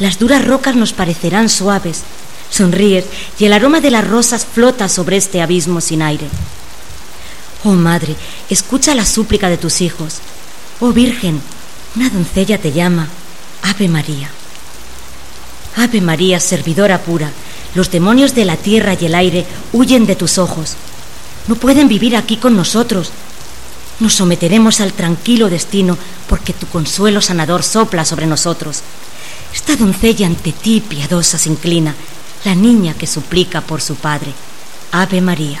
Las 0.00 0.18
duras 0.18 0.44
rocas 0.44 0.74
nos 0.74 0.92
parecerán 0.92 1.48
suaves, 1.48 2.02
sonríes 2.50 3.04
y 3.38 3.44
el 3.44 3.52
aroma 3.52 3.80
de 3.80 3.92
las 3.92 4.06
rosas 4.06 4.44
flota 4.44 4.88
sobre 4.88 5.16
este 5.16 5.42
abismo 5.42 5.80
sin 5.80 6.02
aire. 6.02 6.26
Oh 7.62 7.72
Madre, 7.72 8.16
escucha 8.50 8.96
la 8.96 9.04
súplica 9.04 9.48
de 9.48 9.58
tus 9.58 9.80
hijos. 9.80 10.16
Oh 10.80 10.92
Virgen, 10.92 11.40
una 11.94 12.10
doncella 12.10 12.58
te 12.58 12.72
llama. 12.72 13.08
Ave 13.62 13.88
María. 13.88 14.28
Ave 15.76 16.00
María, 16.00 16.40
servidora 16.40 16.98
pura, 16.98 17.30
los 17.74 17.92
demonios 17.92 18.34
de 18.34 18.44
la 18.44 18.56
tierra 18.56 18.96
y 19.00 19.06
el 19.06 19.14
aire 19.14 19.46
huyen 19.72 20.06
de 20.06 20.16
tus 20.16 20.38
ojos. 20.38 20.74
No 21.46 21.54
pueden 21.54 21.86
vivir 21.86 22.16
aquí 22.16 22.36
con 22.36 22.56
nosotros, 22.56 23.10
nos 24.00 24.14
someteremos 24.14 24.80
al 24.80 24.92
tranquilo 24.92 25.48
destino 25.48 25.98
porque 26.28 26.52
tu 26.52 26.66
consuelo 26.66 27.20
sanador 27.20 27.62
sopla 27.62 28.04
sobre 28.04 28.26
nosotros. 28.26 28.82
Esta 29.54 29.76
doncella 29.76 30.26
ante 30.26 30.52
ti 30.52 30.80
piadosa 30.80 31.38
se 31.38 31.48
inclina, 31.48 31.94
la 32.44 32.54
niña 32.54 32.94
que 32.94 33.06
suplica 33.06 33.60
por 33.60 33.80
su 33.80 33.96
padre. 33.96 34.32
Ave 34.92 35.20
María. 35.20 35.60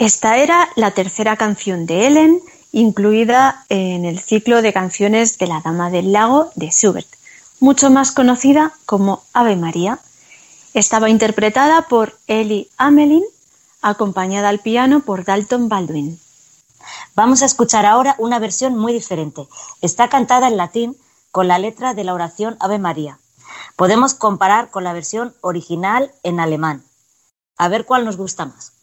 Esta 0.00 0.38
era 0.38 0.66
la 0.76 0.92
tercera 0.92 1.36
canción 1.36 1.84
de 1.84 2.06
Ellen, 2.06 2.40
incluida 2.72 3.66
en 3.68 4.06
el 4.06 4.18
ciclo 4.18 4.62
de 4.62 4.72
canciones 4.72 5.36
de 5.36 5.46
la 5.46 5.60
Dama 5.60 5.90
del 5.90 6.10
Lago 6.10 6.50
de 6.54 6.70
Schubert, 6.70 7.06
mucho 7.60 7.90
más 7.90 8.10
conocida 8.10 8.72
como 8.86 9.22
Ave 9.34 9.56
María. 9.56 9.98
Estaba 10.72 11.10
interpretada 11.10 11.82
por 11.82 12.18
Ellie 12.28 12.70
Amelin 12.78 13.22
acompañada 13.82 14.48
al 14.48 14.60
piano 14.60 15.00
por 15.00 15.26
Dalton 15.26 15.68
Baldwin. 15.68 16.18
Vamos 17.14 17.42
a 17.42 17.46
escuchar 17.46 17.84
ahora 17.84 18.14
una 18.16 18.38
versión 18.38 18.78
muy 18.78 18.94
diferente. 18.94 19.48
Está 19.82 20.08
cantada 20.08 20.48
en 20.48 20.56
latín 20.56 20.96
con 21.30 21.46
la 21.46 21.58
letra 21.58 21.92
de 21.92 22.04
la 22.04 22.14
oración 22.14 22.56
Ave 22.60 22.78
María. 22.78 23.18
Podemos 23.76 24.14
comparar 24.14 24.70
con 24.70 24.82
la 24.82 24.94
versión 24.94 25.34
original 25.42 26.10
en 26.22 26.40
alemán. 26.40 26.84
A 27.58 27.68
ver 27.68 27.84
cuál 27.84 28.06
nos 28.06 28.16
gusta 28.16 28.46
más. 28.46 28.79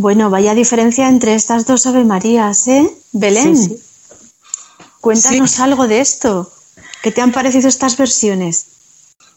Bueno, 0.00 0.30
vaya 0.30 0.54
diferencia 0.54 1.08
entre 1.08 1.34
estas 1.34 1.66
dos 1.66 1.84
Ave 1.88 2.04
Marías, 2.04 2.68
¿eh? 2.68 2.88
Belén, 3.10 3.56
Sí, 3.56 3.74
sí. 3.74 3.82
cuéntanos 5.00 5.56
Sí. 5.56 5.62
algo 5.62 5.88
de 5.88 5.98
esto. 6.00 6.52
¿Qué 7.02 7.10
te 7.10 7.20
han 7.20 7.32
parecido 7.32 7.68
estas 7.68 7.96
versiones? 7.96 8.54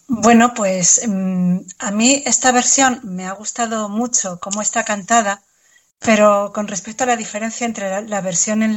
Bueno, 0.08 0.54
pues 0.54 1.02
mm, 1.08 1.58
a 1.80 1.90
mí 1.90 2.22
esta 2.28 2.52
versión 2.52 3.00
me 3.04 3.26
ha 3.26 3.32
gustado 3.32 3.90
mucho 3.90 4.40
cómo 4.40 4.62
está 4.62 4.84
cantada, 4.86 5.42
pero 5.98 6.52
con 6.54 6.68
respecto 6.68 7.06
a 7.06 7.08
la 7.08 7.18
diferencia 7.18 7.66
entre 7.66 7.90
la, 7.90 8.02
la 8.02 8.22
versión 8.22 8.62
en 8.62 8.76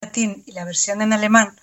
latín 0.00 0.42
y 0.46 0.52
la 0.52 0.64
versión 0.64 1.02
en 1.02 1.12
alemán, 1.12 1.56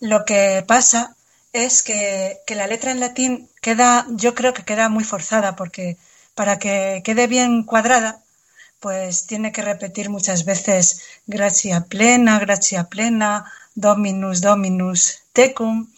lo 0.00 0.24
que 0.24 0.64
pasa 0.66 1.16
es 1.52 1.82
que, 1.82 2.38
que 2.46 2.54
la 2.56 2.66
letra 2.66 2.92
en 2.92 3.00
latín 3.00 3.50
queda, 3.62 4.06
yo 4.10 4.34
creo 4.34 4.54
que 4.54 4.64
queda 4.64 4.88
muy 4.88 5.04
forzada, 5.04 5.56
porque 5.56 5.98
para 6.34 6.58
que 6.58 7.02
quede 7.04 7.26
bien 7.28 7.64
cuadrada, 7.64 8.21
pues 8.82 9.26
tiene 9.26 9.52
que 9.52 9.62
repetir 9.62 10.10
muchas 10.10 10.44
veces 10.44 11.02
gracia 11.28 11.84
plena, 11.84 12.40
gracia 12.40 12.88
plena, 12.88 13.50
dominus, 13.76 14.40
dominus 14.40 15.22
tecum. 15.32 15.88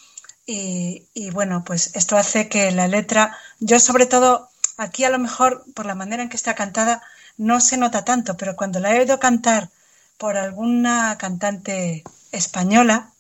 Y, 0.47 1.31
bueno, 1.33 1.65
pues 1.65 1.97
esto 1.97 2.19
hace 2.19 2.49
que 2.51 2.71
la 2.73 2.87
letra, 2.87 3.39
yo 3.59 3.81
sobre 3.81 4.05
todo 4.05 4.51
aquí 4.77 5.05
a 5.05 5.11
lo 5.11 5.19
mejor 5.19 5.65
por 5.75 5.87
la 5.87 5.95
manera 5.95 6.23
en 6.23 6.29
que 6.29 6.37
está 6.37 6.55
cantada 6.55 7.03
no 7.39 7.59
se 7.61 7.79
nota 7.79 8.05
tanto, 8.05 8.37
pero 8.37 8.55
cuando 8.55 8.81
la 8.81 8.95
he 8.95 9.01
oído 9.01 9.19
cantar 9.19 9.71
por 10.19 10.37
alguna 10.37 11.17
cantante 11.19 12.05
española, 12.33 13.11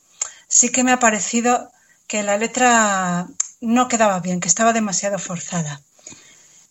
sí 0.46 0.68
que 0.70 0.84
me 0.84 0.92
ha 0.92 0.98
parecido 0.98 1.72
que 2.06 2.22
la 2.22 2.36
letra 2.36 3.28
no 3.62 3.88
quedaba 3.88 4.20
bien, 4.20 4.40
que 4.40 4.48
estaba 4.48 4.74
demasiado 4.74 5.18
forzada. 5.18 5.80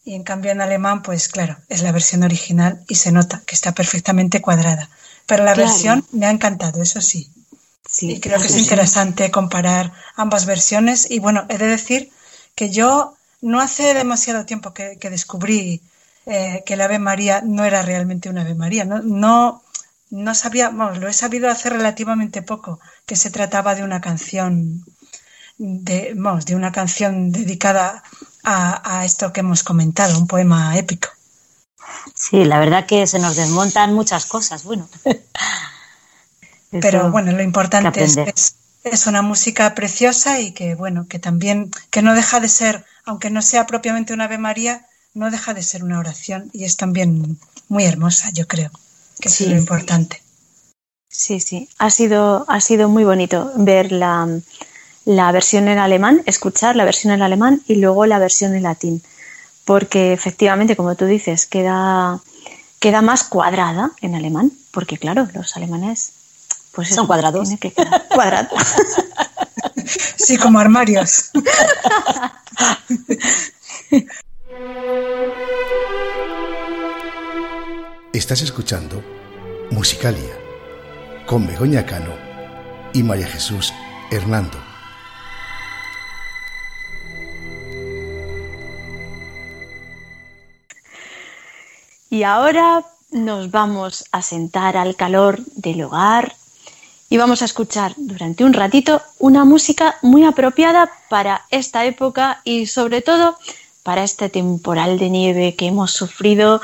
Y 0.05 0.15
en 0.15 0.23
cambio 0.23 0.51
en 0.51 0.61
alemán, 0.61 1.01
pues 1.01 1.27
claro, 1.29 1.57
es 1.69 1.81
la 1.81 1.91
versión 1.91 2.23
original 2.23 2.83
y 2.87 2.95
se 2.95 3.11
nota 3.11 3.41
que 3.45 3.55
está 3.55 3.73
perfectamente 3.73 4.41
cuadrada. 4.41 4.89
Pero 5.25 5.43
la 5.45 5.55
Claro. 5.55 5.63
versión 5.63 6.05
me 6.11 6.25
ha 6.25 6.31
encantado, 6.31 6.81
eso 6.81 7.01
sí. 7.01 7.31
Sí, 7.87 8.11
Y 8.11 8.19
creo 8.19 8.39
que 8.41 8.47
es 8.47 8.57
sí, 8.57 8.57
interesante 8.57 9.31
comparar 9.31 9.93
ambas 10.15 10.45
versiones. 10.45 11.09
Y 11.11 11.19
bueno, 11.19 11.45
he 11.49 11.57
de 11.57 11.67
decir 11.67 12.11
que 12.55 12.69
yo 12.69 13.15
no 13.41 13.61
hace 13.61 13.93
demasiado 13.93 14.45
tiempo 14.45 14.73
que, 14.73 14.97
que 14.99 15.09
descubrí 15.09 15.81
eh, 16.25 16.63
que 16.65 16.73
el 16.75 16.81
Ave 16.81 16.99
María 16.99 17.41
no 17.43 17.65
era 17.65 17.81
realmente 17.81 18.29
una 18.29 18.41
Ave 18.41 18.55
María. 18.55 18.85
No, 18.85 19.01
no, 19.03 19.63
no 20.09 20.35
sabía, 20.35 20.69
vamos, 20.69 20.99
lo 20.99 21.07
he 21.07 21.13
sabido 21.13 21.49
hace 21.49 21.69
relativamente 21.69 22.41
poco, 22.41 22.79
que 23.05 23.15
se 23.15 23.31
trataba 23.31 23.75
de 23.75 23.83
una 23.83 24.01
canción, 24.01 24.85
de, 25.57 26.13
vamos, 26.15 26.45
de 26.45 26.55
una 26.55 26.71
canción 26.71 27.31
dedicada 27.31 28.03
a, 28.43 28.99
a 28.99 29.05
esto 29.05 29.31
que 29.33 29.39
hemos 29.41 29.63
comentado, 29.63 30.17
un 30.17 30.27
poema 30.27 30.77
épico. 30.77 31.09
Sí, 32.15 32.43
la 32.45 32.59
verdad 32.59 32.85
que 32.85 33.07
se 33.07 33.19
nos 33.19 33.35
desmontan 33.35 33.93
muchas 33.93 34.25
cosas, 34.25 34.63
bueno. 34.63 34.87
Pero 36.71 37.11
bueno, 37.11 37.31
lo 37.31 37.43
importante 37.43 38.03
es, 38.03 38.17
es, 38.17 38.55
es 38.83 39.07
una 39.07 39.21
música 39.21 39.75
preciosa 39.75 40.39
y 40.39 40.51
que 40.51 40.75
bueno, 40.75 41.07
que 41.07 41.19
también, 41.19 41.71
que 41.91 42.01
no 42.01 42.15
deja 42.15 42.39
de 42.39 42.49
ser, 42.49 42.85
aunque 43.05 43.29
no 43.29 43.41
sea 43.41 43.67
propiamente 43.67 44.13
una 44.13 44.25
Ave 44.25 44.39
María, 44.39 44.87
no 45.13 45.29
deja 45.29 45.53
de 45.53 45.61
ser 45.61 45.83
una 45.83 45.99
oración 45.99 46.49
y 46.51 46.63
es 46.63 46.75
también 46.77 47.37
muy 47.69 47.85
hermosa, 47.85 48.31
yo 48.31 48.47
creo, 48.47 48.71
que 49.19 49.29
Sí. 49.29 49.43
es 49.45 49.49
lo 49.51 49.57
importante. 49.57 50.21
Sí, 51.09 51.39
sí. 51.39 51.69
Ha 51.77 51.91
sido, 51.91 52.45
ha 52.47 52.59
sido 52.59 52.89
muy 52.89 53.03
bonito 53.03 53.51
ver 53.55 53.91
la, 53.91 54.27
la 55.05 55.31
versión 55.31 55.67
en 55.67 55.79
alemán, 55.79 56.23
escuchar 56.25 56.75
la 56.75 56.85
versión 56.85 57.13
en 57.13 57.21
alemán 57.21 57.61
y 57.67 57.75
luego 57.75 58.05
la 58.05 58.19
versión 58.19 58.55
en 58.55 58.63
latín. 58.63 59.01
Porque 59.65 60.13
efectivamente, 60.13 60.75
como 60.75 60.95
tú 60.95 61.05
dices, 61.05 61.45
queda, 61.45 62.19
queda 62.79 63.01
más 63.01 63.23
cuadrada 63.23 63.91
en 64.01 64.15
alemán. 64.15 64.51
Porque 64.71 64.97
claro, 64.97 65.27
los 65.33 65.55
alemanes 65.55 66.13
pues 66.73 66.89
Son 66.89 66.99
eso, 66.99 67.07
cuadrados. 67.07 67.43
tiene 67.43 67.59
que 67.59 67.71
quedar 67.71 68.07
cuadrado. 68.13 68.49
Sí, 69.85 70.37
como 70.37 70.59
armarios. 70.59 71.29
Estás 78.11 78.41
escuchando 78.41 79.03
Musicalia 79.71 80.37
con 81.25 81.45
Begoña 81.45 81.85
Cano 81.85 82.13
y 82.93 83.03
María 83.03 83.27
Jesús 83.27 83.73
Hernando. 84.11 84.72
Y 92.13 92.21
ahora 92.21 92.85
nos 93.09 93.49
vamos 93.49 94.05
a 94.11 94.21
sentar 94.21 94.77
al 94.77 94.95
calor 94.95 95.39
del 95.55 95.81
hogar 95.81 96.35
y 97.09 97.17
vamos 97.17 97.41
a 97.41 97.45
escuchar 97.45 97.95
durante 97.97 98.43
un 98.43 98.53
ratito 98.53 99.01
una 99.17 99.45
música 99.45 99.95
muy 100.03 100.23
apropiada 100.23 100.91
para 101.09 101.41
esta 101.49 101.85
época 101.85 102.39
y 102.43 102.67
sobre 102.67 103.01
todo 103.01 103.35
para 103.81 104.03
este 104.03 104.29
temporal 104.29 104.99
de 104.99 105.09
nieve 105.09 105.55
que 105.55 105.65
hemos 105.65 105.89
sufrido 105.89 106.61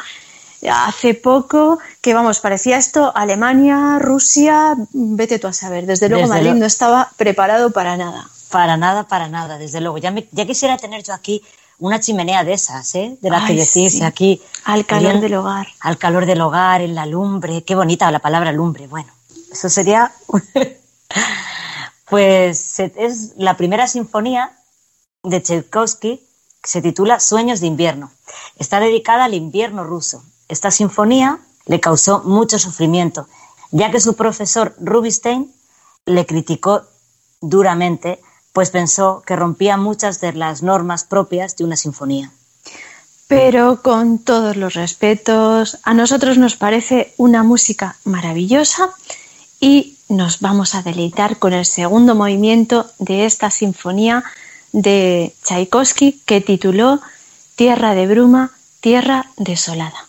hace 0.72 1.16
poco, 1.16 1.80
que 2.00 2.14
vamos, 2.14 2.42
parecía 2.42 2.78
esto 2.78 3.12
Alemania, 3.16 3.98
Rusia, 3.98 4.76
vete 4.94 5.40
tú 5.40 5.48
a 5.48 5.54
saber. 5.54 5.88
Desde 5.88 6.10
luego 6.10 6.26
Desde 6.28 6.36
Madrid 6.36 6.52
lo- 6.54 6.60
no 6.60 6.66
estaba 6.68 7.10
preparado 7.18 7.72
para 7.72 7.98
nada. 7.98 8.30
Para 8.52 8.78
nada, 8.78 9.08
para 9.08 9.30
nada, 9.30 9.58
desde 9.58 9.82
luego. 9.82 9.98
Ya, 9.98 10.12
me- 10.12 10.28
ya 10.32 10.46
quisiera 10.46 10.78
tener 10.78 11.02
yo 11.02 11.16
aquí 11.16 11.42
una 11.80 12.00
chimenea 12.00 12.44
de 12.44 12.54
esas, 12.54 12.94
¿eh? 12.96 13.18
De 13.22 13.30
las 13.30 13.46
que 13.48 13.54
decís 13.56 13.94
sí. 13.94 14.04
aquí. 14.04 14.42
Al 14.66 14.86
calor 14.86 15.12
bien- 15.14 15.22
del 15.22 15.34
hogar. 15.36 15.68
Al 15.80 15.98
calor 15.98 16.26
del 16.26 16.42
hogar, 16.42 16.82
en 16.82 16.94
la 16.96 17.06
lumbre. 17.06 17.64
Qué 17.64 17.76
bonita 17.76 18.12
la 18.12 18.20
palabra 18.20 18.52
lumbre. 18.52 18.88
Bueno, 18.88 19.12
eso 19.52 19.70
sería. 19.70 20.12
pues 22.10 22.60
se- 22.60 22.94
es 22.98 23.34
la 23.38 23.56
primera 23.58 23.88
sinfonía 23.88 24.58
de 25.24 25.42
Tchaikovsky 25.42 26.18
que 26.62 26.70
se 26.70 26.82
titula 26.82 27.20
Sueños 27.20 27.62
de 27.62 27.68
invierno. 27.68 28.12
Está 28.58 28.80
dedicada 28.80 29.26
al 29.26 29.34
invierno 29.34 29.84
ruso. 29.84 30.24
Esta 30.48 30.72
sinfonía 30.72 31.40
le 31.66 31.80
causó 31.80 32.24
mucho 32.24 32.58
sufrimiento, 32.60 33.28
ya 33.72 33.92
que 33.92 34.02
su 34.02 34.16
profesor 34.16 34.76
Rubinstein 34.80 35.54
le 36.06 36.26
criticó 36.26 36.84
duramente, 37.42 38.20
pues 38.54 38.72
pensó 38.72 39.24
que 39.26 39.36
rompía 39.36 39.78
muchas 39.78 40.22
de 40.22 40.34
las 40.34 40.64
normas 40.64 41.04
propias 41.04 41.56
de 41.56 41.64
una 41.64 41.76
sinfonía. 41.76 42.32
Pero 43.28 43.82
con 43.84 44.18
todos 44.18 44.56
los 44.56 44.74
respetos, 44.74 45.78
a 45.84 45.94
nosotros 45.94 46.38
nos 46.38 46.56
parece 46.56 47.14
una 47.18 47.44
música 47.44 47.96
maravillosa 48.04 48.90
y 49.60 49.98
nos 50.10 50.40
vamos 50.40 50.74
a 50.74 50.82
deleitar 50.82 51.38
con 51.38 51.54
el 51.54 51.66
segundo 51.66 52.16
movimiento 52.16 52.90
de 52.98 53.26
esta 53.26 53.52
sinfonía 53.52 54.24
de 54.72 55.34
Tchaikovsky 55.44 56.22
que 56.26 56.42
tituló 56.42 57.00
Tierra 57.56 57.94
de 57.94 58.08
bruma, 58.08 58.52
tierra 58.80 59.28
desolada. 59.38 60.09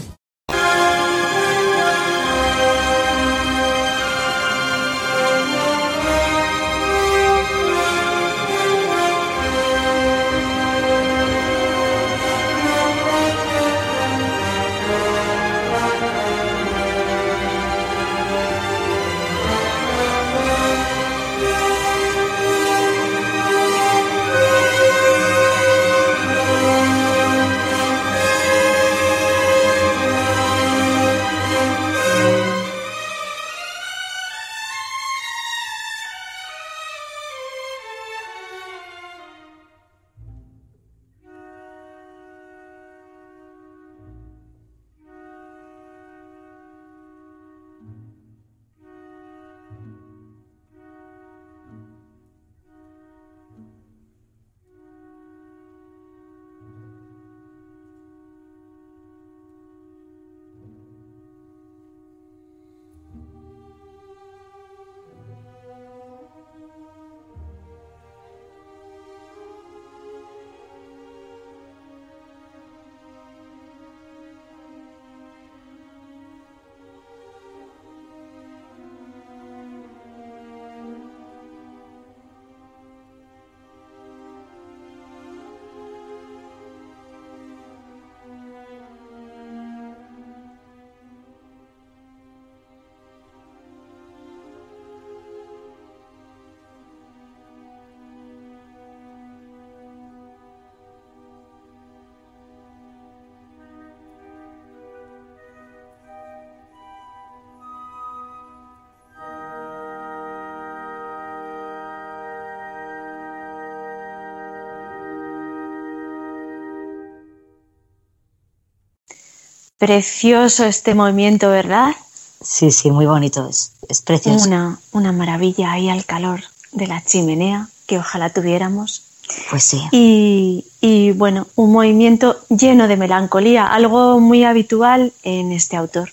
Precioso 119.81 120.65
este 120.65 120.93
movimiento, 120.93 121.49
¿verdad? 121.49 121.95
Sí, 122.39 122.69
sí, 122.69 122.91
muy 122.91 123.07
bonito, 123.07 123.47
es, 123.49 123.71
es 123.89 124.03
precioso. 124.03 124.45
Una, 124.45 124.79
una 124.91 125.11
maravilla 125.11 125.71
ahí 125.71 125.89
al 125.89 126.05
calor 126.05 126.41
de 126.71 126.85
la 126.85 127.03
chimenea, 127.03 127.67
que 127.87 127.97
ojalá 127.97 128.29
tuviéramos. 128.29 129.01
Pues 129.49 129.63
sí. 129.63 129.81
Y, 129.91 130.65
y, 130.81 131.13
bueno, 131.13 131.47
un 131.55 131.71
movimiento 131.71 132.37
lleno 132.49 132.87
de 132.87 132.95
melancolía, 132.95 133.65
algo 133.65 134.19
muy 134.19 134.43
habitual 134.43 135.13
en 135.23 135.51
este 135.51 135.77
autor. 135.77 136.11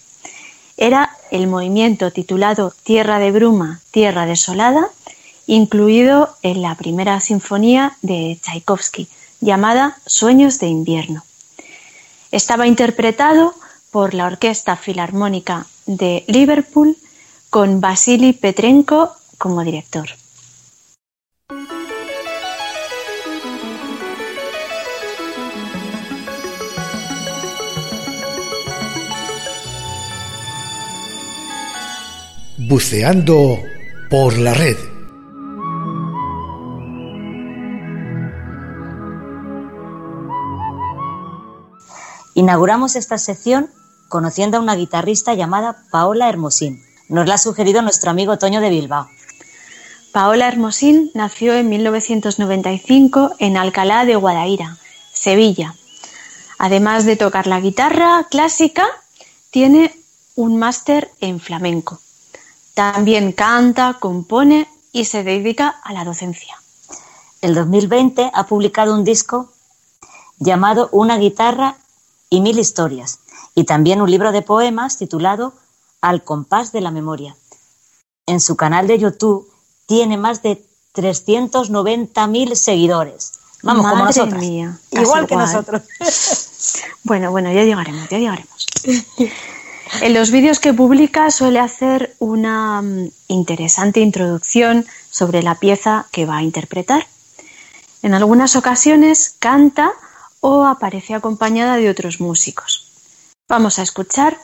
Era 0.78 1.10
el 1.30 1.46
movimiento 1.46 2.10
titulado 2.10 2.72
Tierra 2.84 3.18
de 3.18 3.32
Bruma, 3.32 3.82
Tierra 3.90 4.24
Desolada, 4.24 4.88
incluido 5.46 6.34
en 6.40 6.62
la 6.62 6.74
primera 6.74 7.20
sinfonía 7.20 7.98
de 8.00 8.38
Tchaikovsky, 8.40 9.08
llamada 9.42 9.98
Sueños 10.06 10.58
de 10.58 10.68
Invierno. 10.68 11.22
Estaba 12.30 12.66
interpretado 12.66 13.54
por 13.90 14.12
la 14.12 14.26
Orquesta 14.26 14.76
Filarmónica 14.76 15.66
de 15.86 16.24
Liverpool 16.26 16.96
con 17.48 17.80
Vasily 17.80 18.34
Petrenko 18.34 19.12
como 19.38 19.64
director. 19.64 20.08
Buceando 32.58 33.58
por 34.10 34.36
la 34.36 34.52
red. 34.52 34.97
Inauguramos 42.38 42.94
esta 42.94 43.18
sección 43.18 43.68
conociendo 44.08 44.58
a 44.58 44.60
una 44.60 44.76
guitarrista 44.76 45.34
llamada 45.34 45.82
Paola 45.90 46.28
Hermosín. 46.28 46.84
Nos 47.08 47.26
la 47.26 47.34
ha 47.34 47.38
sugerido 47.38 47.82
nuestro 47.82 48.12
amigo 48.12 48.38
Toño 48.38 48.60
de 48.60 48.70
Bilbao. 48.70 49.08
Paola 50.12 50.46
Hermosín 50.46 51.10
nació 51.14 51.54
en 51.54 51.68
1995 51.68 53.32
en 53.40 53.56
Alcalá 53.56 54.04
de 54.04 54.14
Guadaira, 54.14 54.76
Sevilla. 55.12 55.74
Además 56.60 57.04
de 57.06 57.16
tocar 57.16 57.48
la 57.48 57.58
guitarra 57.58 58.24
clásica, 58.30 58.86
tiene 59.50 59.92
un 60.36 60.58
máster 60.58 61.10
en 61.20 61.40
flamenco. 61.40 61.98
También 62.74 63.32
canta, 63.32 63.96
compone 63.98 64.68
y 64.92 65.06
se 65.06 65.24
dedica 65.24 65.80
a 65.82 65.92
la 65.92 66.04
docencia. 66.04 66.54
El 67.42 67.56
2020 67.56 68.30
ha 68.32 68.46
publicado 68.46 68.94
un 68.94 69.02
disco 69.02 69.50
llamado 70.38 70.88
Una 70.92 71.18
guitarra 71.18 71.78
y 72.30 72.40
mil 72.40 72.58
historias, 72.58 73.20
y 73.54 73.64
también 73.64 74.02
un 74.02 74.10
libro 74.10 74.32
de 74.32 74.42
poemas 74.42 74.96
titulado 74.96 75.54
Al 76.00 76.22
compás 76.22 76.72
de 76.72 76.80
la 76.80 76.90
memoria. 76.90 77.36
En 78.26 78.40
su 78.40 78.56
canal 78.56 78.86
de 78.86 78.98
YouTube 78.98 79.50
tiene 79.86 80.16
más 80.16 80.42
de 80.42 80.64
390.000 80.94 82.54
seguidores. 82.54 83.32
Vamos, 83.62 83.84
Madre 83.84 83.96
como 83.96 84.04
nosotros. 84.06 84.40
mía, 84.40 84.78
Igual 84.90 85.26
que 85.26 85.36
nosotros. 85.36 85.82
Bueno, 87.04 87.30
bueno, 87.30 87.50
ya 87.50 87.64
llegaremos, 87.64 88.08
ya 88.10 88.18
llegaremos. 88.18 88.66
En 90.02 90.12
los 90.12 90.30
vídeos 90.30 90.60
que 90.60 90.74
publica 90.74 91.30
suele 91.30 91.60
hacer 91.60 92.14
una 92.18 92.82
mm, 92.82 93.10
interesante 93.28 94.00
introducción 94.00 94.86
sobre 95.10 95.42
la 95.42 95.54
pieza 95.54 96.06
que 96.12 96.26
va 96.26 96.36
a 96.36 96.42
interpretar. 96.42 97.06
En 98.02 98.12
algunas 98.14 98.54
ocasiones 98.54 99.34
canta 99.38 99.92
o 100.40 100.64
aparece 100.64 101.14
acompañada 101.14 101.76
de 101.76 101.90
otros 101.90 102.20
músicos. 102.20 102.88
Vamos 103.48 103.78
a 103.78 103.82
escuchar 103.82 104.36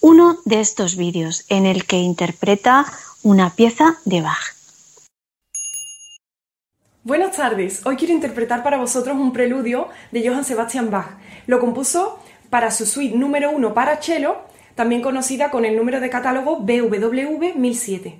uno 0.00 0.38
de 0.44 0.60
estos 0.60 0.96
vídeos 0.96 1.44
en 1.48 1.66
el 1.66 1.86
que 1.86 1.96
interpreta 1.96 2.84
una 3.22 3.50
pieza 3.50 3.96
de 4.04 4.20
Bach. 4.20 4.54
Buenas 7.04 7.36
tardes, 7.36 7.84
hoy 7.84 7.96
quiero 7.96 8.14
interpretar 8.14 8.62
para 8.62 8.78
vosotros 8.78 9.16
un 9.16 9.32
preludio 9.32 9.88
de 10.10 10.26
Johann 10.26 10.44
Sebastian 10.44 10.90
Bach. 10.90 11.18
Lo 11.46 11.60
compuso 11.60 12.18
para 12.50 12.70
su 12.70 12.86
suite 12.86 13.16
número 13.16 13.50
1 13.50 13.74
para 13.74 14.00
cello, 14.00 14.36
también 14.74 15.02
conocida 15.02 15.50
con 15.50 15.64
el 15.64 15.76
número 15.76 16.00
de 16.00 16.10
catálogo 16.10 16.60
BWV 16.60 17.56
1007. 17.56 18.18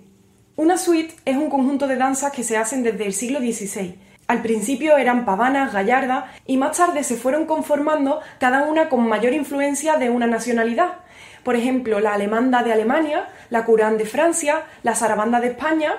Una 0.56 0.78
suite 0.78 1.14
es 1.24 1.36
un 1.36 1.50
conjunto 1.50 1.86
de 1.86 1.96
danzas 1.96 2.32
que 2.32 2.44
se 2.44 2.56
hacen 2.56 2.82
desde 2.82 3.06
el 3.06 3.12
siglo 3.12 3.40
XVI. 3.40 3.94
Al 4.26 4.40
principio 4.40 4.96
eran 4.96 5.26
pavanas, 5.26 5.72
gallardas 5.72 6.24
y 6.46 6.56
más 6.56 6.76
tarde 6.76 7.04
se 7.04 7.16
fueron 7.16 7.44
conformando 7.44 8.20
cada 8.38 8.62
una 8.62 8.88
con 8.88 9.06
mayor 9.06 9.34
influencia 9.34 9.96
de 9.96 10.10
una 10.10 10.26
nacionalidad. 10.26 10.94
por 11.42 11.56
ejemplo, 11.56 12.00
la 12.00 12.14
alemanda 12.14 12.62
de 12.62 12.72
Alemania, 12.72 13.28
la 13.50 13.66
curán 13.66 13.98
de 13.98 14.06
Francia, 14.06 14.62
la 14.82 14.94
sarabanda 14.94 15.40
de 15.40 15.48
España 15.48 15.92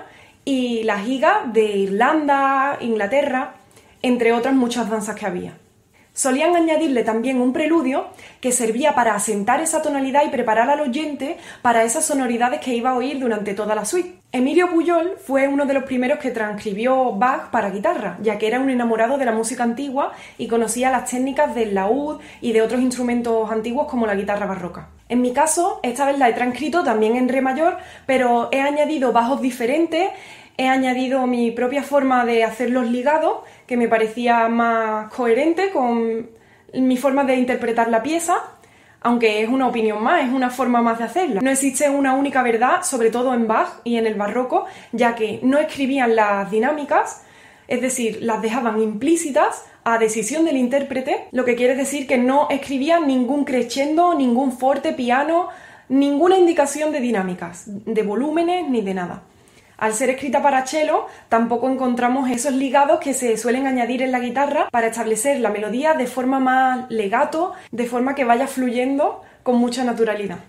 y 0.44 0.84
la 0.84 0.98
giga 0.98 1.44
de 1.46 1.66
Irlanda, 1.66 2.78
Inglaterra, 2.82 3.54
entre 4.02 4.34
otras 4.34 4.56
muchas 4.56 4.90
danzas 4.90 5.16
que 5.16 5.28
había. 5.28 5.54
Solían 6.16 6.56
añadirle 6.56 7.04
también 7.04 7.42
un 7.42 7.52
preludio 7.52 8.06
que 8.40 8.54
servía 8.54 8.96
para 8.96 9.16
asentar 9.16 9.60
esa 9.60 9.82
tonalidad 9.82 10.24
y 10.26 10.30
preparar 10.30 10.70
al 10.70 10.80
oyente 10.80 11.36
para 11.62 11.84
esas 11.84 12.06
sonoridades 12.06 12.62
que 12.62 12.74
iba 12.74 12.92
a 12.92 12.96
oír 12.96 13.20
durante 13.20 13.54
toda 13.54 13.76
la 13.76 13.84
suite. 13.84 14.22
Emilio 14.32 14.70
Puyol 14.70 15.18
fue 15.18 15.50
uno 15.50 15.66
de 15.66 15.74
los 15.74 15.84
primeros 15.84 16.20
que 16.20 16.32
transcribió 16.32 17.12
Bach 17.12 17.52
para 17.52 17.70
guitarra, 17.70 18.18
ya 18.22 18.38
que 18.38 18.48
era 18.48 18.62
un 18.62 18.70
enamorado 18.70 19.18
de 19.18 19.26
la 19.26 19.34
música 19.34 19.64
antigua 19.64 20.14
y 20.38 20.48
conocía 20.48 20.90
las 20.90 21.12
técnicas 21.12 21.54
del 21.54 21.76
laúd 21.76 22.22
y 22.40 22.54
de 22.54 22.62
otros 22.62 22.80
instrumentos 22.80 23.52
antiguos 23.52 23.88
como 23.88 24.08
la 24.08 24.16
guitarra 24.16 24.46
barroca. 24.46 24.88
En 25.10 25.22
mi 25.22 25.34
caso, 25.34 25.82
esta 25.84 26.06
vez 26.06 26.18
la 26.18 26.30
he 26.30 26.34
transcrito 26.34 26.82
también 26.86 27.18
en 27.18 27.28
re 27.28 27.42
mayor, 27.42 27.78
pero 28.06 28.48
he 28.54 28.62
añadido 28.62 29.12
bajos 29.12 29.42
diferentes, 29.42 30.12
he 30.58 30.70
añadido 30.70 31.28
mi 31.28 31.52
propia 31.52 31.84
forma 31.84 32.24
de 32.24 32.46
hacer 32.46 32.70
los 32.70 32.90
ligados 32.90 33.40
que 33.68 33.78
me 33.78 33.88
parecía 33.88 34.48
más 34.48 35.12
coherente 35.12 35.72
con 35.72 36.30
mi 36.74 36.98
forma 36.98 37.24
de 37.24 37.36
interpretar 37.36 37.90
la 37.90 38.04
pieza, 38.04 38.38
aunque 39.02 39.44
es 39.44 39.50
una 39.50 39.68
opinión 39.68 40.02
más, 40.04 40.24
es 40.24 40.34
una 40.34 40.50
forma 40.50 40.82
más 40.82 40.98
de 40.98 41.04
hacerla. 41.04 41.42
No 41.42 41.52
existe 41.52 41.90
una 41.90 42.14
única 42.14 42.42
verdad, 42.42 42.84
sobre 42.84 43.12
todo 43.12 43.34
en 43.34 43.48
Bach 43.48 43.82
y 43.84 43.98
en 43.98 44.08
el 44.08 44.16
barroco, 44.16 44.66
ya 44.92 45.16
que 45.16 45.40
no 45.44 45.58
escribían 45.60 46.16
las 46.16 46.50
dinámicas, 46.50 47.24
es 47.68 47.82
decir, 47.82 48.20
las 48.22 48.42
dejaban 48.42 48.82
implícitas 48.82 49.66
a 49.84 50.00
decisión 50.00 50.46
del 50.46 50.58
intérprete, 50.58 51.28
lo 51.32 51.46
que 51.46 51.56
quiere 51.56 51.76
decir 51.76 52.08
que 52.08 52.18
no 52.18 52.48
escribían 52.50 53.08
ningún 53.08 53.46
crescendo, 53.46 54.16
ningún 54.16 54.52
forte, 54.52 54.94
piano, 54.94 55.50
ninguna 55.90 56.38
indicación 56.38 56.92
de 56.92 57.00
dinámicas, 57.00 57.66
de 57.68 58.02
volúmenes 58.02 58.68
ni 58.68 58.82
de 58.82 58.94
nada. 58.96 59.24
Al 59.78 59.94
ser 59.94 60.10
escrita 60.10 60.42
para 60.42 60.66
cello, 60.66 61.08
tampoco 61.30 61.70
encontramos 61.70 62.30
esos 62.30 62.54
ligados 62.54 63.00
que 63.00 63.14
se 63.14 63.38
suelen 63.38 63.68
añadir 63.68 64.02
en 64.02 64.12
la 64.12 64.20
guitarra 64.20 64.70
para 64.72 64.88
establecer 64.88 65.40
la 65.40 65.50
melodía 65.50 65.94
de 65.94 66.08
forma 66.08 66.40
más 66.40 66.90
legato, 66.90 67.54
de 67.72 67.86
forma 67.86 68.16
que 68.16 68.24
vaya 68.24 68.48
fluyendo 68.48 69.22
con 69.44 69.58
mucha 69.58 69.84
naturalidad. 69.84 70.40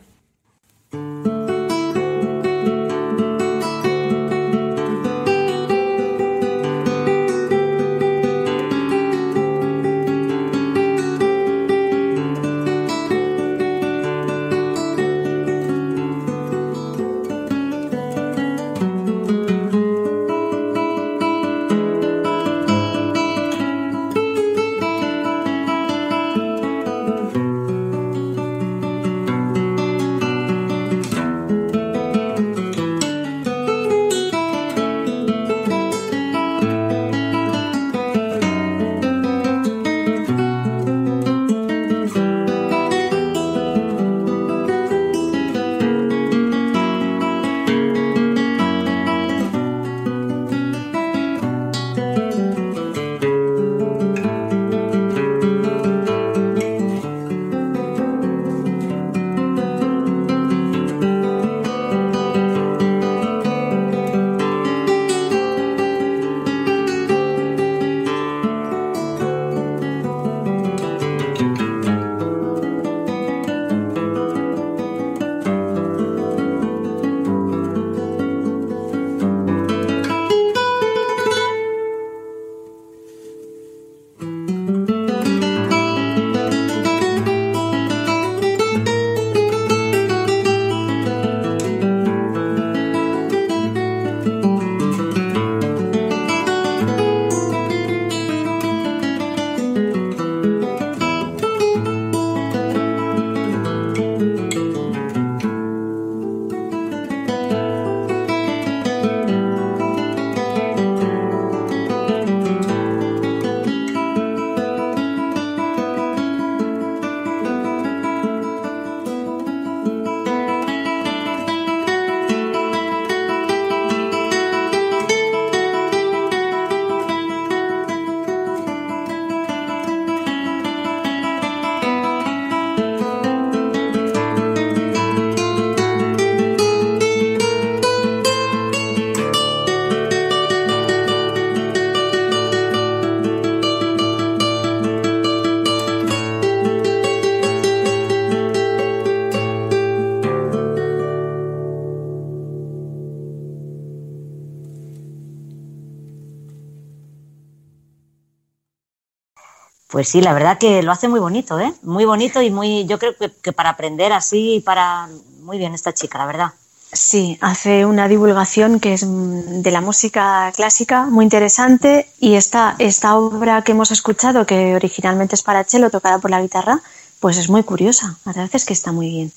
Pues 159.97 160.11
sí, 160.11 160.21
la 160.21 160.35
verdad 160.35 160.59
que 160.59 160.83
lo 160.83 160.93
hace 160.93 161.09
muy 161.09 161.21
bonito, 161.21 161.59
¿eh? 161.59 161.73
Muy 161.81 162.05
bonito 162.05 162.43
y 162.43 162.51
muy, 162.51 162.85
yo 162.85 162.99
creo 162.99 163.15
que, 163.17 163.53
para 163.55 163.71
aprender 163.71 164.13
así, 164.13 164.63
para 164.63 165.09
muy 165.41 165.57
bien 165.57 165.73
esta 165.73 165.95
chica, 165.95 166.19
la 166.19 166.27
verdad. 166.27 166.53
Sí, 166.93 167.39
hace 167.41 167.87
una 167.87 168.07
divulgación 168.07 168.79
que 168.79 168.93
es 168.93 169.07
de 169.09 169.71
la 169.71 169.81
música 169.81 170.53
clásica 170.55 171.07
muy 171.07 171.25
interesante 171.25 172.11
y 172.21 172.35
esta, 172.35 172.77
esta 172.79 173.17
obra 173.17 173.63
que 173.63 173.73
hemos 173.73 173.91
escuchado, 173.91 174.45
que 174.45 174.75
originalmente 174.75 175.35
es 175.35 175.43
para 175.43 175.65
cello, 175.65 175.89
tocada 175.89 176.19
por 176.19 176.31
la 176.31 176.43
guitarra, 176.43 176.83
pues 177.19 177.39
es 177.39 177.49
muy 177.49 177.63
curiosa. 177.63 178.19
La 178.27 178.33
verdad 178.33 178.51
es 178.53 178.67
que 178.67 178.75
está 178.75 178.93
muy 178.93 179.09
bien. 179.09 179.33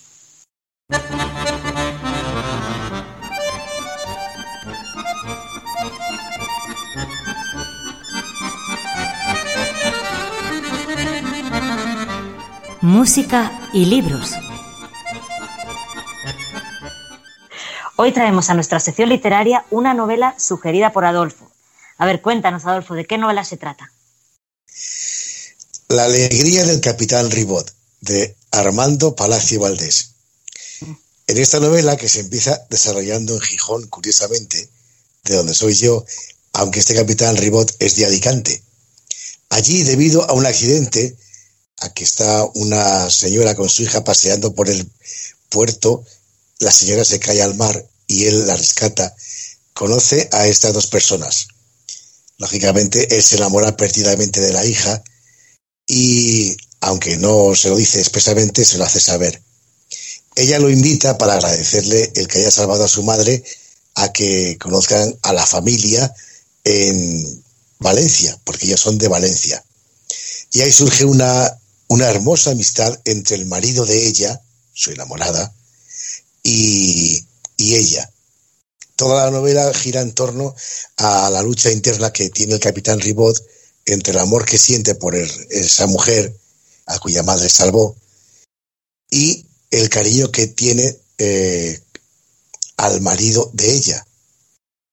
Música 12.82 13.70
y 13.74 13.86
libros. 13.86 14.32
Hoy 17.98 18.14
traemos 18.14 18.50
a 18.50 18.54
nuestra 18.54 18.80
sección 18.80 19.10
literaria 19.10 19.66
una 19.70 19.94
novela 19.94 20.36
sugerida 20.40 20.94
por 20.94 21.04
Adolfo. 21.04 21.52
A 21.98 22.06
ver, 22.06 22.22
cuéntanos, 22.22 22.66
Adolfo, 22.66 22.94
¿de 22.94 23.06
qué 23.06 23.18
novela 23.18 23.44
se 23.44 23.58
trata? 23.58 23.92
La 25.90 26.06
alegría 26.06 26.64
del 26.66 26.80
capitán 26.80 27.30
Ribot, 27.30 27.70
de 28.00 28.38
Armando 28.52 29.16
Palacio 29.16 29.60
Valdés. 29.60 30.12
En 31.28 31.38
esta 31.38 31.60
novela, 31.60 31.98
que 31.98 32.08
se 32.08 32.22
empieza 32.22 32.66
desarrollando 32.70 33.36
en 33.36 33.42
Gijón, 33.42 33.88
curiosamente, 33.88 34.70
de 35.26 35.36
donde 35.36 35.54
soy 35.54 35.74
yo, 35.74 36.06
aunque 36.54 36.80
este 36.80 36.96
capitán 36.96 37.36
Ribot 37.36 37.76
es 37.80 37.98
de 37.98 38.06
Alicante. 38.06 38.64
Allí, 39.50 39.84
debido 39.84 40.24
a 40.30 40.34
un 40.34 40.46
accidente, 40.46 41.18
Aquí 41.82 42.04
está 42.04 42.46
una 42.56 43.10
señora 43.10 43.56
con 43.56 43.70
su 43.70 43.84
hija 43.84 44.04
paseando 44.04 44.54
por 44.54 44.70
el, 44.70 44.90
puerto, 45.50 46.04
la 46.60 46.72
señora 46.72 47.04
se 47.04 47.20
cae 47.20 47.42
al 47.42 47.56
mar 47.56 47.86
y 48.08 48.26
él 48.26 48.48
la 48.48 48.56
rescata. 48.56 49.16
Conoce 49.74 50.30
a 50.32 50.48
estas 50.48 50.74
dos 50.74 50.88
personas. 50.88 51.48
Lógicamente, 52.38 53.16
él 53.16 53.22
se 53.22 53.36
enamora 53.38 53.76
perdidamente 53.76 54.40
de 54.40 54.54
la 54.54 54.66
hija 54.66 55.04
y, 55.86 56.56
aunque 56.80 57.18
no 57.18 57.56
se 57.56 57.70
lo 57.70 57.76
dice 57.76 58.00
expresamente, 58.00 58.64
se 58.64 58.78
lo 58.78 58.86
hace 58.86 59.00
saber. 59.00 59.42
Ella 60.36 60.60
lo 60.60 60.70
invita 60.70 61.18
para 61.18 61.34
agradecerle 61.34 62.12
el 62.16 62.28
que 62.28 62.40
haya 62.40 62.52
salvado 62.52 62.86
a 62.86 62.90
su 62.90 63.04
madre 63.04 63.44
a 63.96 64.14
que 64.14 64.58
conozcan 64.58 65.18
a 65.24 65.34
la 65.34 65.46
familia 65.46 66.14
en 66.64 67.44
Valencia, 67.80 68.40
porque 68.46 68.68
ellos 68.68 68.80
son 68.80 68.98
de 68.98 69.08
Valencia. 69.08 69.64
Y 70.52 70.62
ahí 70.62 70.72
surge 70.72 71.04
una, 71.04 71.60
una 71.90 72.08
hermosa 72.08 72.52
amistad 72.52 72.98
entre 73.06 73.36
el 73.36 73.46
marido 73.46 73.86
de 73.86 74.08
ella, 74.08 74.42
su 74.74 74.92
enamorada, 74.92 75.54
y, 76.44 77.26
y 77.58 77.76
ella. 77.76 78.10
Toda 78.96 79.26
la 79.26 79.32
novela 79.32 79.74
gira 79.74 80.02
en 80.02 80.14
torno 80.14 80.56
a 80.98 81.30
la 81.30 81.42
lucha 81.42 81.72
interna 81.72 82.12
que 82.12 82.30
tiene 82.30 82.54
el 82.54 82.60
capitán 82.60 83.00
Ribot 83.00 83.38
entre 83.86 84.14
el 84.14 84.20
amor 84.20 84.46
que 84.46 84.58
siente 84.58 84.96
por 84.96 85.16
esa 85.16 85.88
mujer 85.88 86.36
a 86.86 87.00
cuya 87.00 87.24
madre 87.24 87.50
salvó 87.50 87.96
y 89.10 89.46
el 89.72 89.90
cariño 89.90 90.32
que 90.32 90.48
tiene 90.48 90.98
eh, 91.18 91.80
al 92.78 93.02
marido 93.02 93.50
de 93.54 93.74
ella. 93.74 94.06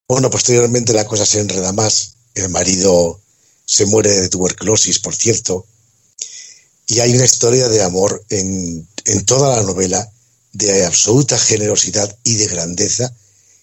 Bueno, 0.08 0.30
posteriormente 0.30 0.92
la 0.92 1.06
cosa 1.06 1.26
se 1.26 1.40
enreda 1.40 1.72
más. 1.72 2.14
El 2.34 2.48
marido 2.50 3.20
se 3.64 3.86
muere 3.86 4.10
de 4.10 4.28
tuberculosis, 4.28 4.98
por 4.98 5.14
cierto. 5.14 5.66
Y 6.86 7.00
hay 7.00 7.14
una 7.14 7.24
historia 7.24 7.68
de 7.68 7.82
amor 7.82 8.24
en, 8.30 8.86
en 9.04 9.24
toda 9.24 9.56
la 9.56 9.62
novela 9.62 10.08
de 10.52 10.86
absoluta 10.86 11.38
generosidad 11.38 12.16
y 12.24 12.36
de 12.36 12.46
grandeza 12.46 13.12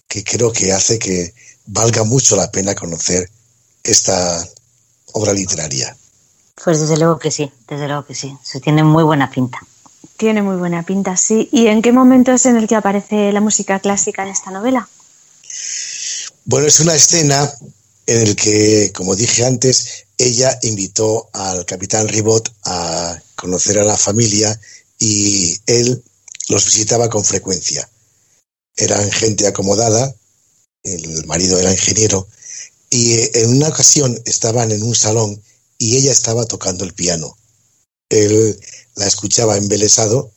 que 0.07 0.23
creo 0.23 0.51
que 0.51 0.71
hace 0.71 0.99
que 0.99 1.33
valga 1.65 2.03
mucho 2.03 2.35
la 2.35 2.51
pena 2.51 2.75
conocer 2.75 3.29
esta 3.83 4.47
obra 5.13 5.33
literaria. 5.33 5.95
Pues 6.63 6.79
desde 6.79 6.97
luego 6.97 7.17
que 7.17 7.31
sí, 7.31 7.51
desde 7.67 7.87
luego 7.87 8.05
que 8.05 8.15
sí. 8.15 8.35
Se 8.43 8.59
tiene 8.59 8.83
muy 8.83 9.03
buena 9.03 9.29
pinta. 9.31 9.59
Tiene 10.17 10.41
muy 10.41 10.55
buena 10.55 10.83
pinta, 10.83 11.17
sí. 11.17 11.49
¿Y 11.51 11.67
en 11.67 11.81
qué 11.81 11.91
momento 11.91 12.31
es 12.31 12.45
en 12.45 12.57
el 12.57 12.67
que 12.67 12.75
aparece 12.75 13.31
la 13.31 13.41
música 13.41 13.79
clásica 13.79 14.23
en 14.23 14.29
esta 14.29 14.51
novela? 14.51 14.87
Bueno, 16.45 16.67
es 16.67 16.79
una 16.79 16.93
escena 16.93 17.51
en 18.05 18.21
el 18.21 18.35
que, 18.35 18.91
como 18.93 19.15
dije 19.15 19.45
antes, 19.45 20.02
ella 20.25 20.57
invitó 20.61 21.29
al 21.33 21.65
capitán 21.65 22.07
Ribot 22.07 22.53
a 22.63 23.21
conocer 23.35 23.79
a 23.79 23.83
la 23.83 23.97
familia 23.97 24.59
y 24.99 25.57
él 25.65 26.03
los 26.49 26.65
visitaba 26.65 27.09
con 27.09 27.23
frecuencia. 27.23 27.89
Eran 28.75 29.11
gente 29.11 29.47
acomodada, 29.47 30.15
el 30.83 31.25
marido 31.25 31.59
era 31.59 31.71
ingeniero, 31.71 32.27
y 32.89 33.19
en 33.37 33.49
una 33.49 33.69
ocasión 33.69 34.21
estaban 34.25 34.71
en 34.71 34.83
un 34.83 34.95
salón 34.95 35.41
y 35.77 35.97
ella 35.97 36.11
estaba 36.11 36.45
tocando 36.45 36.83
el 36.83 36.93
piano. 36.93 37.37
Él 38.09 38.59
la 38.95 39.07
escuchaba 39.07 39.57
embelesado 39.57 40.31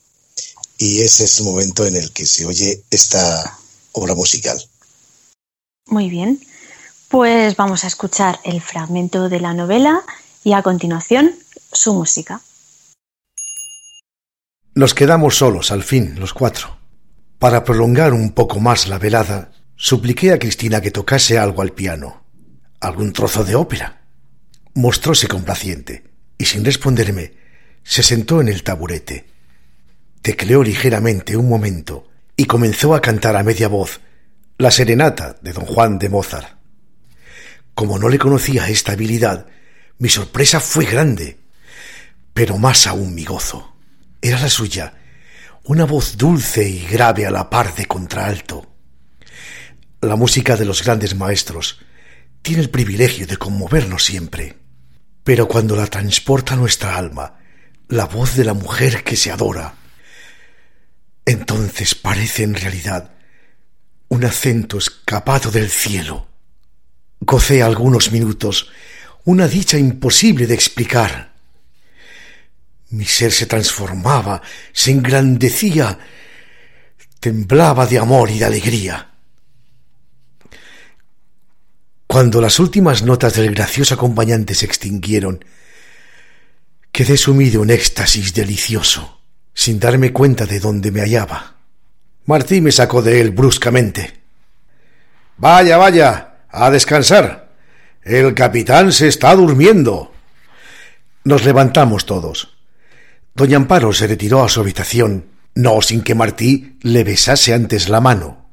y 0.79 1.03
ese 1.03 1.25
es 1.25 1.39
el 1.39 1.45
momento 1.45 1.87
en 1.87 1.97
el 1.97 2.13
que 2.13 2.27
se 2.27 2.47
oye 2.47 2.83
esta 2.91 3.59
obra 3.93 4.15
musical. 4.15 4.63
Muy 5.87 6.11
bien, 6.11 6.45
pues 7.09 7.57
vamos 7.57 7.85
a 7.85 7.87
escuchar 7.87 8.39
el 8.45 8.61
fragmento 8.61 9.29
de 9.29 9.41
la 9.41 9.55
novela 9.55 10.03
y 10.45 10.53
a 10.53 10.63
continuación 10.63 11.33
su 11.73 11.95
música. 11.95 12.41
Nos 14.75 14.93
quedamos 14.93 15.37
solos 15.37 15.71
al 15.71 15.83
fin, 15.83 16.17
los 16.19 16.35
cuatro. 16.35 16.77
Para 17.39 17.65
prolongar 17.65 18.13
un 18.13 18.33
poco 18.33 18.61
más 18.61 18.89
la 18.89 18.99
velada, 18.99 19.53
supliqué 19.77 20.33
a 20.33 20.39
Cristina 20.39 20.81
que 20.81 20.91
tocase 20.91 21.39
algo 21.39 21.63
al 21.63 21.73
piano, 21.73 22.23
algún 22.81 23.13
trozo 23.13 23.45
de 23.45 23.55
ópera. 23.55 24.03
Mostróse 24.75 25.29
complaciente 25.29 26.05
y 26.39 26.45
sin 26.45 26.65
responderme, 26.65 27.35
se 27.83 28.03
sentó 28.03 28.41
en 28.41 28.49
el 28.49 28.63
taburete. 28.63 29.27
Tecleó 30.21 30.63
ligeramente 30.63 31.37
un 31.37 31.49
momento 31.49 32.09
y 32.37 32.45
comenzó 32.45 32.95
a 32.95 33.01
cantar 33.01 33.37
a 33.37 33.43
media 33.43 33.69
voz 33.69 34.01
la 34.59 34.71
serenata 34.71 35.37
de 35.41 35.53
don 35.53 35.65
Juan 35.65 35.99
de 35.99 36.09
Mozart. 36.09 36.56
Como 37.77 37.99
no 37.99 38.09
le 38.09 38.19
conocía 38.19 38.71
esta 38.71 38.93
habilidad, 38.93 39.49
mi 39.99 40.09
sorpresa 40.09 40.61
fue 40.61 40.87
grande, 40.87 41.37
pero 42.33 42.57
más 42.57 42.87
aún 42.87 43.15
mi 43.15 43.27
gozo. 43.27 43.77
Era 44.23 44.41
la 44.41 44.49
suya, 44.49 44.95
una 45.65 45.85
voz 45.85 46.17
dulce 46.17 46.67
y 46.67 46.87
grave 46.87 47.27
a 47.27 47.31
la 47.31 47.51
par 47.51 47.75
de 47.75 47.85
contralto. 47.85 48.75
La 50.01 50.17
música 50.17 50.57
de 50.57 50.65
los 50.65 50.83
grandes 50.83 51.15
maestros 51.17 51.81
tiene 52.41 52.63
el 52.63 52.71
privilegio 52.71 53.27
de 53.27 53.37
conmovernos 53.37 54.05
siempre, 54.05 54.57
pero 55.23 55.47
cuando 55.47 55.77
la 55.77 55.87
transporta 55.87 56.57
nuestra 56.57 56.97
alma, 56.97 57.41
la 57.89 58.07
voz 58.07 58.37
de 58.37 58.45
la 58.45 58.55
mujer 58.55 59.05
que 59.05 59.17
se 59.17 59.31
adora, 59.31 59.75
entonces 61.27 61.95
parece 61.95 62.45
en 62.45 62.55
realidad 62.55 63.11
un 64.09 64.25
acento 64.25 64.79
escapado 64.79 65.51
del 65.51 65.69
cielo. 65.69 66.26
Gocé 67.21 67.63
algunos 67.63 68.13
minutos 68.13 68.71
una 69.27 69.49
dicha 69.49 69.77
imposible 69.77 70.47
de 70.47 70.55
explicar. 70.55 71.33
Mi 72.91 73.05
ser 73.05 73.33
se 73.33 73.47
transformaba, 73.47 74.41
se 74.73 74.93
engrandecía, 74.93 75.99
temblaba 77.19 77.87
de 77.87 77.99
amor 77.99 78.31
y 78.31 78.39
de 78.39 78.45
alegría. 78.45 79.11
Cuando 82.07 82.41
las 82.41 82.61
últimas 82.61 83.03
notas 83.03 83.35
del 83.35 83.53
gracioso 83.53 83.95
acompañante 83.95 84.55
se 84.55 84.65
extinguieron, 84.65 85.45
quedé 86.93 87.17
sumido 87.17 87.65
en 87.65 87.71
éxtasis 87.71 88.33
delicioso, 88.33 89.21
sin 89.53 89.81
darme 89.81 90.13
cuenta 90.13 90.47
de 90.47 90.61
dónde 90.61 90.93
me 90.93 91.01
hallaba. 91.01 91.57
Martí 92.27 92.61
me 92.61 92.71
sacó 92.71 93.03
de 93.03 93.21
él 93.21 93.33
bruscamente. 93.33 94.21
Vaya, 95.37 95.77
vaya, 95.77 96.36
a 96.57 96.71
descansar. 96.71 97.53
El 98.03 98.35
capitán 98.35 98.93
se 98.93 99.09
está 99.09 99.35
durmiendo. 99.35 100.13
Nos 101.25 101.45
levantamos 101.45 102.07
todos. 102.07 102.57
Doña 103.35 103.59
Amparo 103.59 103.93
se 103.93 104.07
retiró 104.07 104.43
a 104.43 104.49
su 104.49 104.61
habitación, 104.61 105.27
no 105.55 105.83
sin 105.83 106.03
que 106.03 106.15
Martí 106.15 106.79
le 106.81 107.05
besase 107.05 107.53
antes 107.53 107.89
la 107.91 108.01
mano, 108.01 108.49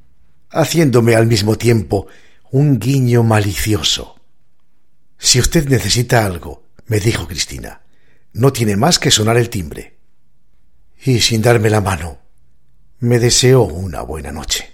haciéndome 0.50 1.14
al 1.14 1.26
mismo 1.26 1.56
tiempo 1.56 2.06
un 2.50 2.78
guiño 2.78 3.22
malicioso. 3.22 4.20
Si 5.16 5.40
usted 5.40 5.68
necesita 5.68 6.26
algo, 6.26 6.64
me 6.86 7.00
dijo 7.00 7.26
Cristina, 7.26 7.80
no 8.34 8.52
tiene 8.52 8.76
más 8.76 8.98
que 8.98 9.10
sonar 9.10 9.38
el 9.38 9.48
timbre. 9.48 9.96
Y 11.02 11.20
sin 11.20 11.40
darme 11.40 11.70
la 11.70 11.80
mano, 11.80 12.18
me 12.98 13.18
deseó 13.18 13.62
una 13.62 14.02
buena 14.02 14.32
noche. 14.32 14.73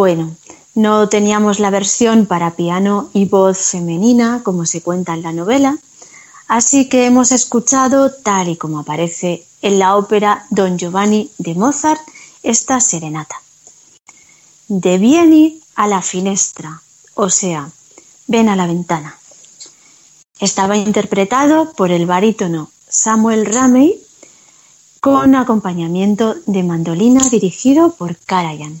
Bueno, 0.00 0.34
no 0.74 1.10
teníamos 1.10 1.60
la 1.60 1.68
versión 1.68 2.24
para 2.24 2.56
piano 2.56 3.10
y 3.12 3.26
voz 3.26 3.58
femenina, 3.58 4.40
como 4.42 4.64
se 4.64 4.80
cuenta 4.80 5.12
en 5.12 5.20
la 5.20 5.34
novela, 5.34 5.76
así 6.48 6.88
que 6.88 7.04
hemos 7.04 7.32
escuchado, 7.32 8.10
tal 8.10 8.48
y 8.48 8.56
como 8.56 8.78
aparece 8.78 9.44
en 9.60 9.78
la 9.78 9.96
ópera 9.96 10.46
Don 10.48 10.78
Giovanni 10.78 11.30
de 11.36 11.54
Mozart, 11.54 12.00
esta 12.42 12.80
serenata. 12.80 13.42
De 14.68 14.96
vieni 14.96 15.60
a 15.74 15.86
la 15.86 16.00
finestra, 16.00 16.80
o 17.14 17.28
sea, 17.28 17.70
ven 18.26 18.48
a 18.48 18.56
la 18.56 18.66
ventana. 18.66 19.18
Estaba 20.38 20.78
interpretado 20.78 21.74
por 21.74 21.90
el 21.90 22.06
barítono 22.06 22.70
Samuel 22.88 23.44
Ramey 23.44 24.00
con 25.02 25.34
acompañamiento 25.34 26.36
de 26.46 26.62
mandolina 26.62 27.20
dirigido 27.28 27.92
por 27.92 28.16
Karajan. 28.16 28.80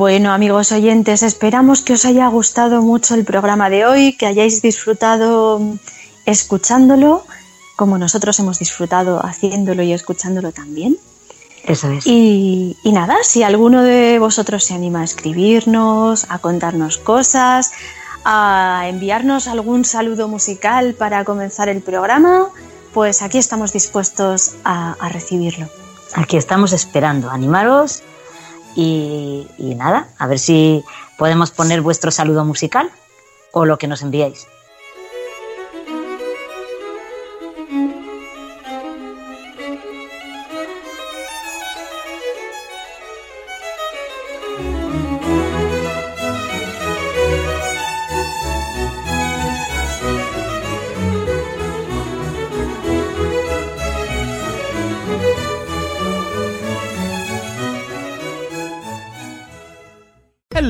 Bueno, 0.00 0.32
amigos 0.32 0.72
oyentes, 0.72 1.22
esperamos 1.22 1.82
que 1.82 1.92
os 1.92 2.06
haya 2.06 2.26
gustado 2.28 2.80
mucho 2.80 3.14
el 3.14 3.26
programa 3.26 3.68
de 3.68 3.84
hoy, 3.84 4.14
que 4.14 4.24
hayáis 4.24 4.62
disfrutado 4.62 5.60
escuchándolo, 6.24 7.22
como 7.76 7.98
nosotros 7.98 8.38
hemos 8.40 8.58
disfrutado 8.58 9.20
haciéndolo 9.22 9.82
y 9.82 9.92
escuchándolo 9.92 10.52
también. 10.52 10.96
Eso 11.64 11.90
es. 11.90 12.06
Y, 12.06 12.78
y 12.82 12.92
nada, 12.92 13.18
si 13.24 13.42
alguno 13.42 13.82
de 13.82 14.18
vosotros 14.18 14.64
se 14.64 14.72
anima 14.72 15.02
a 15.02 15.04
escribirnos, 15.04 16.24
a 16.30 16.38
contarnos 16.38 16.96
cosas, 16.96 17.72
a 18.24 18.86
enviarnos 18.88 19.48
algún 19.48 19.84
saludo 19.84 20.28
musical 20.28 20.94
para 20.94 21.26
comenzar 21.26 21.68
el 21.68 21.82
programa, 21.82 22.48
pues 22.94 23.20
aquí 23.20 23.36
estamos 23.36 23.74
dispuestos 23.74 24.54
a, 24.64 24.96
a 24.98 25.10
recibirlo. 25.10 25.68
Aquí 26.14 26.38
estamos 26.38 26.72
esperando. 26.72 27.28
Animaros 27.28 28.02
y, 28.74 29.46
nada, 29.76 30.08
a 30.18 30.26
ver 30.26 30.38
si 30.38 30.84
podemos 31.18 31.50
poner 31.50 31.80
vuestro 31.80 32.10
saludo 32.10 32.44
musical 32.44 32.90
o 33.52 33.64
lo 33.64 33.78
que 33.78 33.88
nos 33.88 34.02
enviéis. 34.02 34.46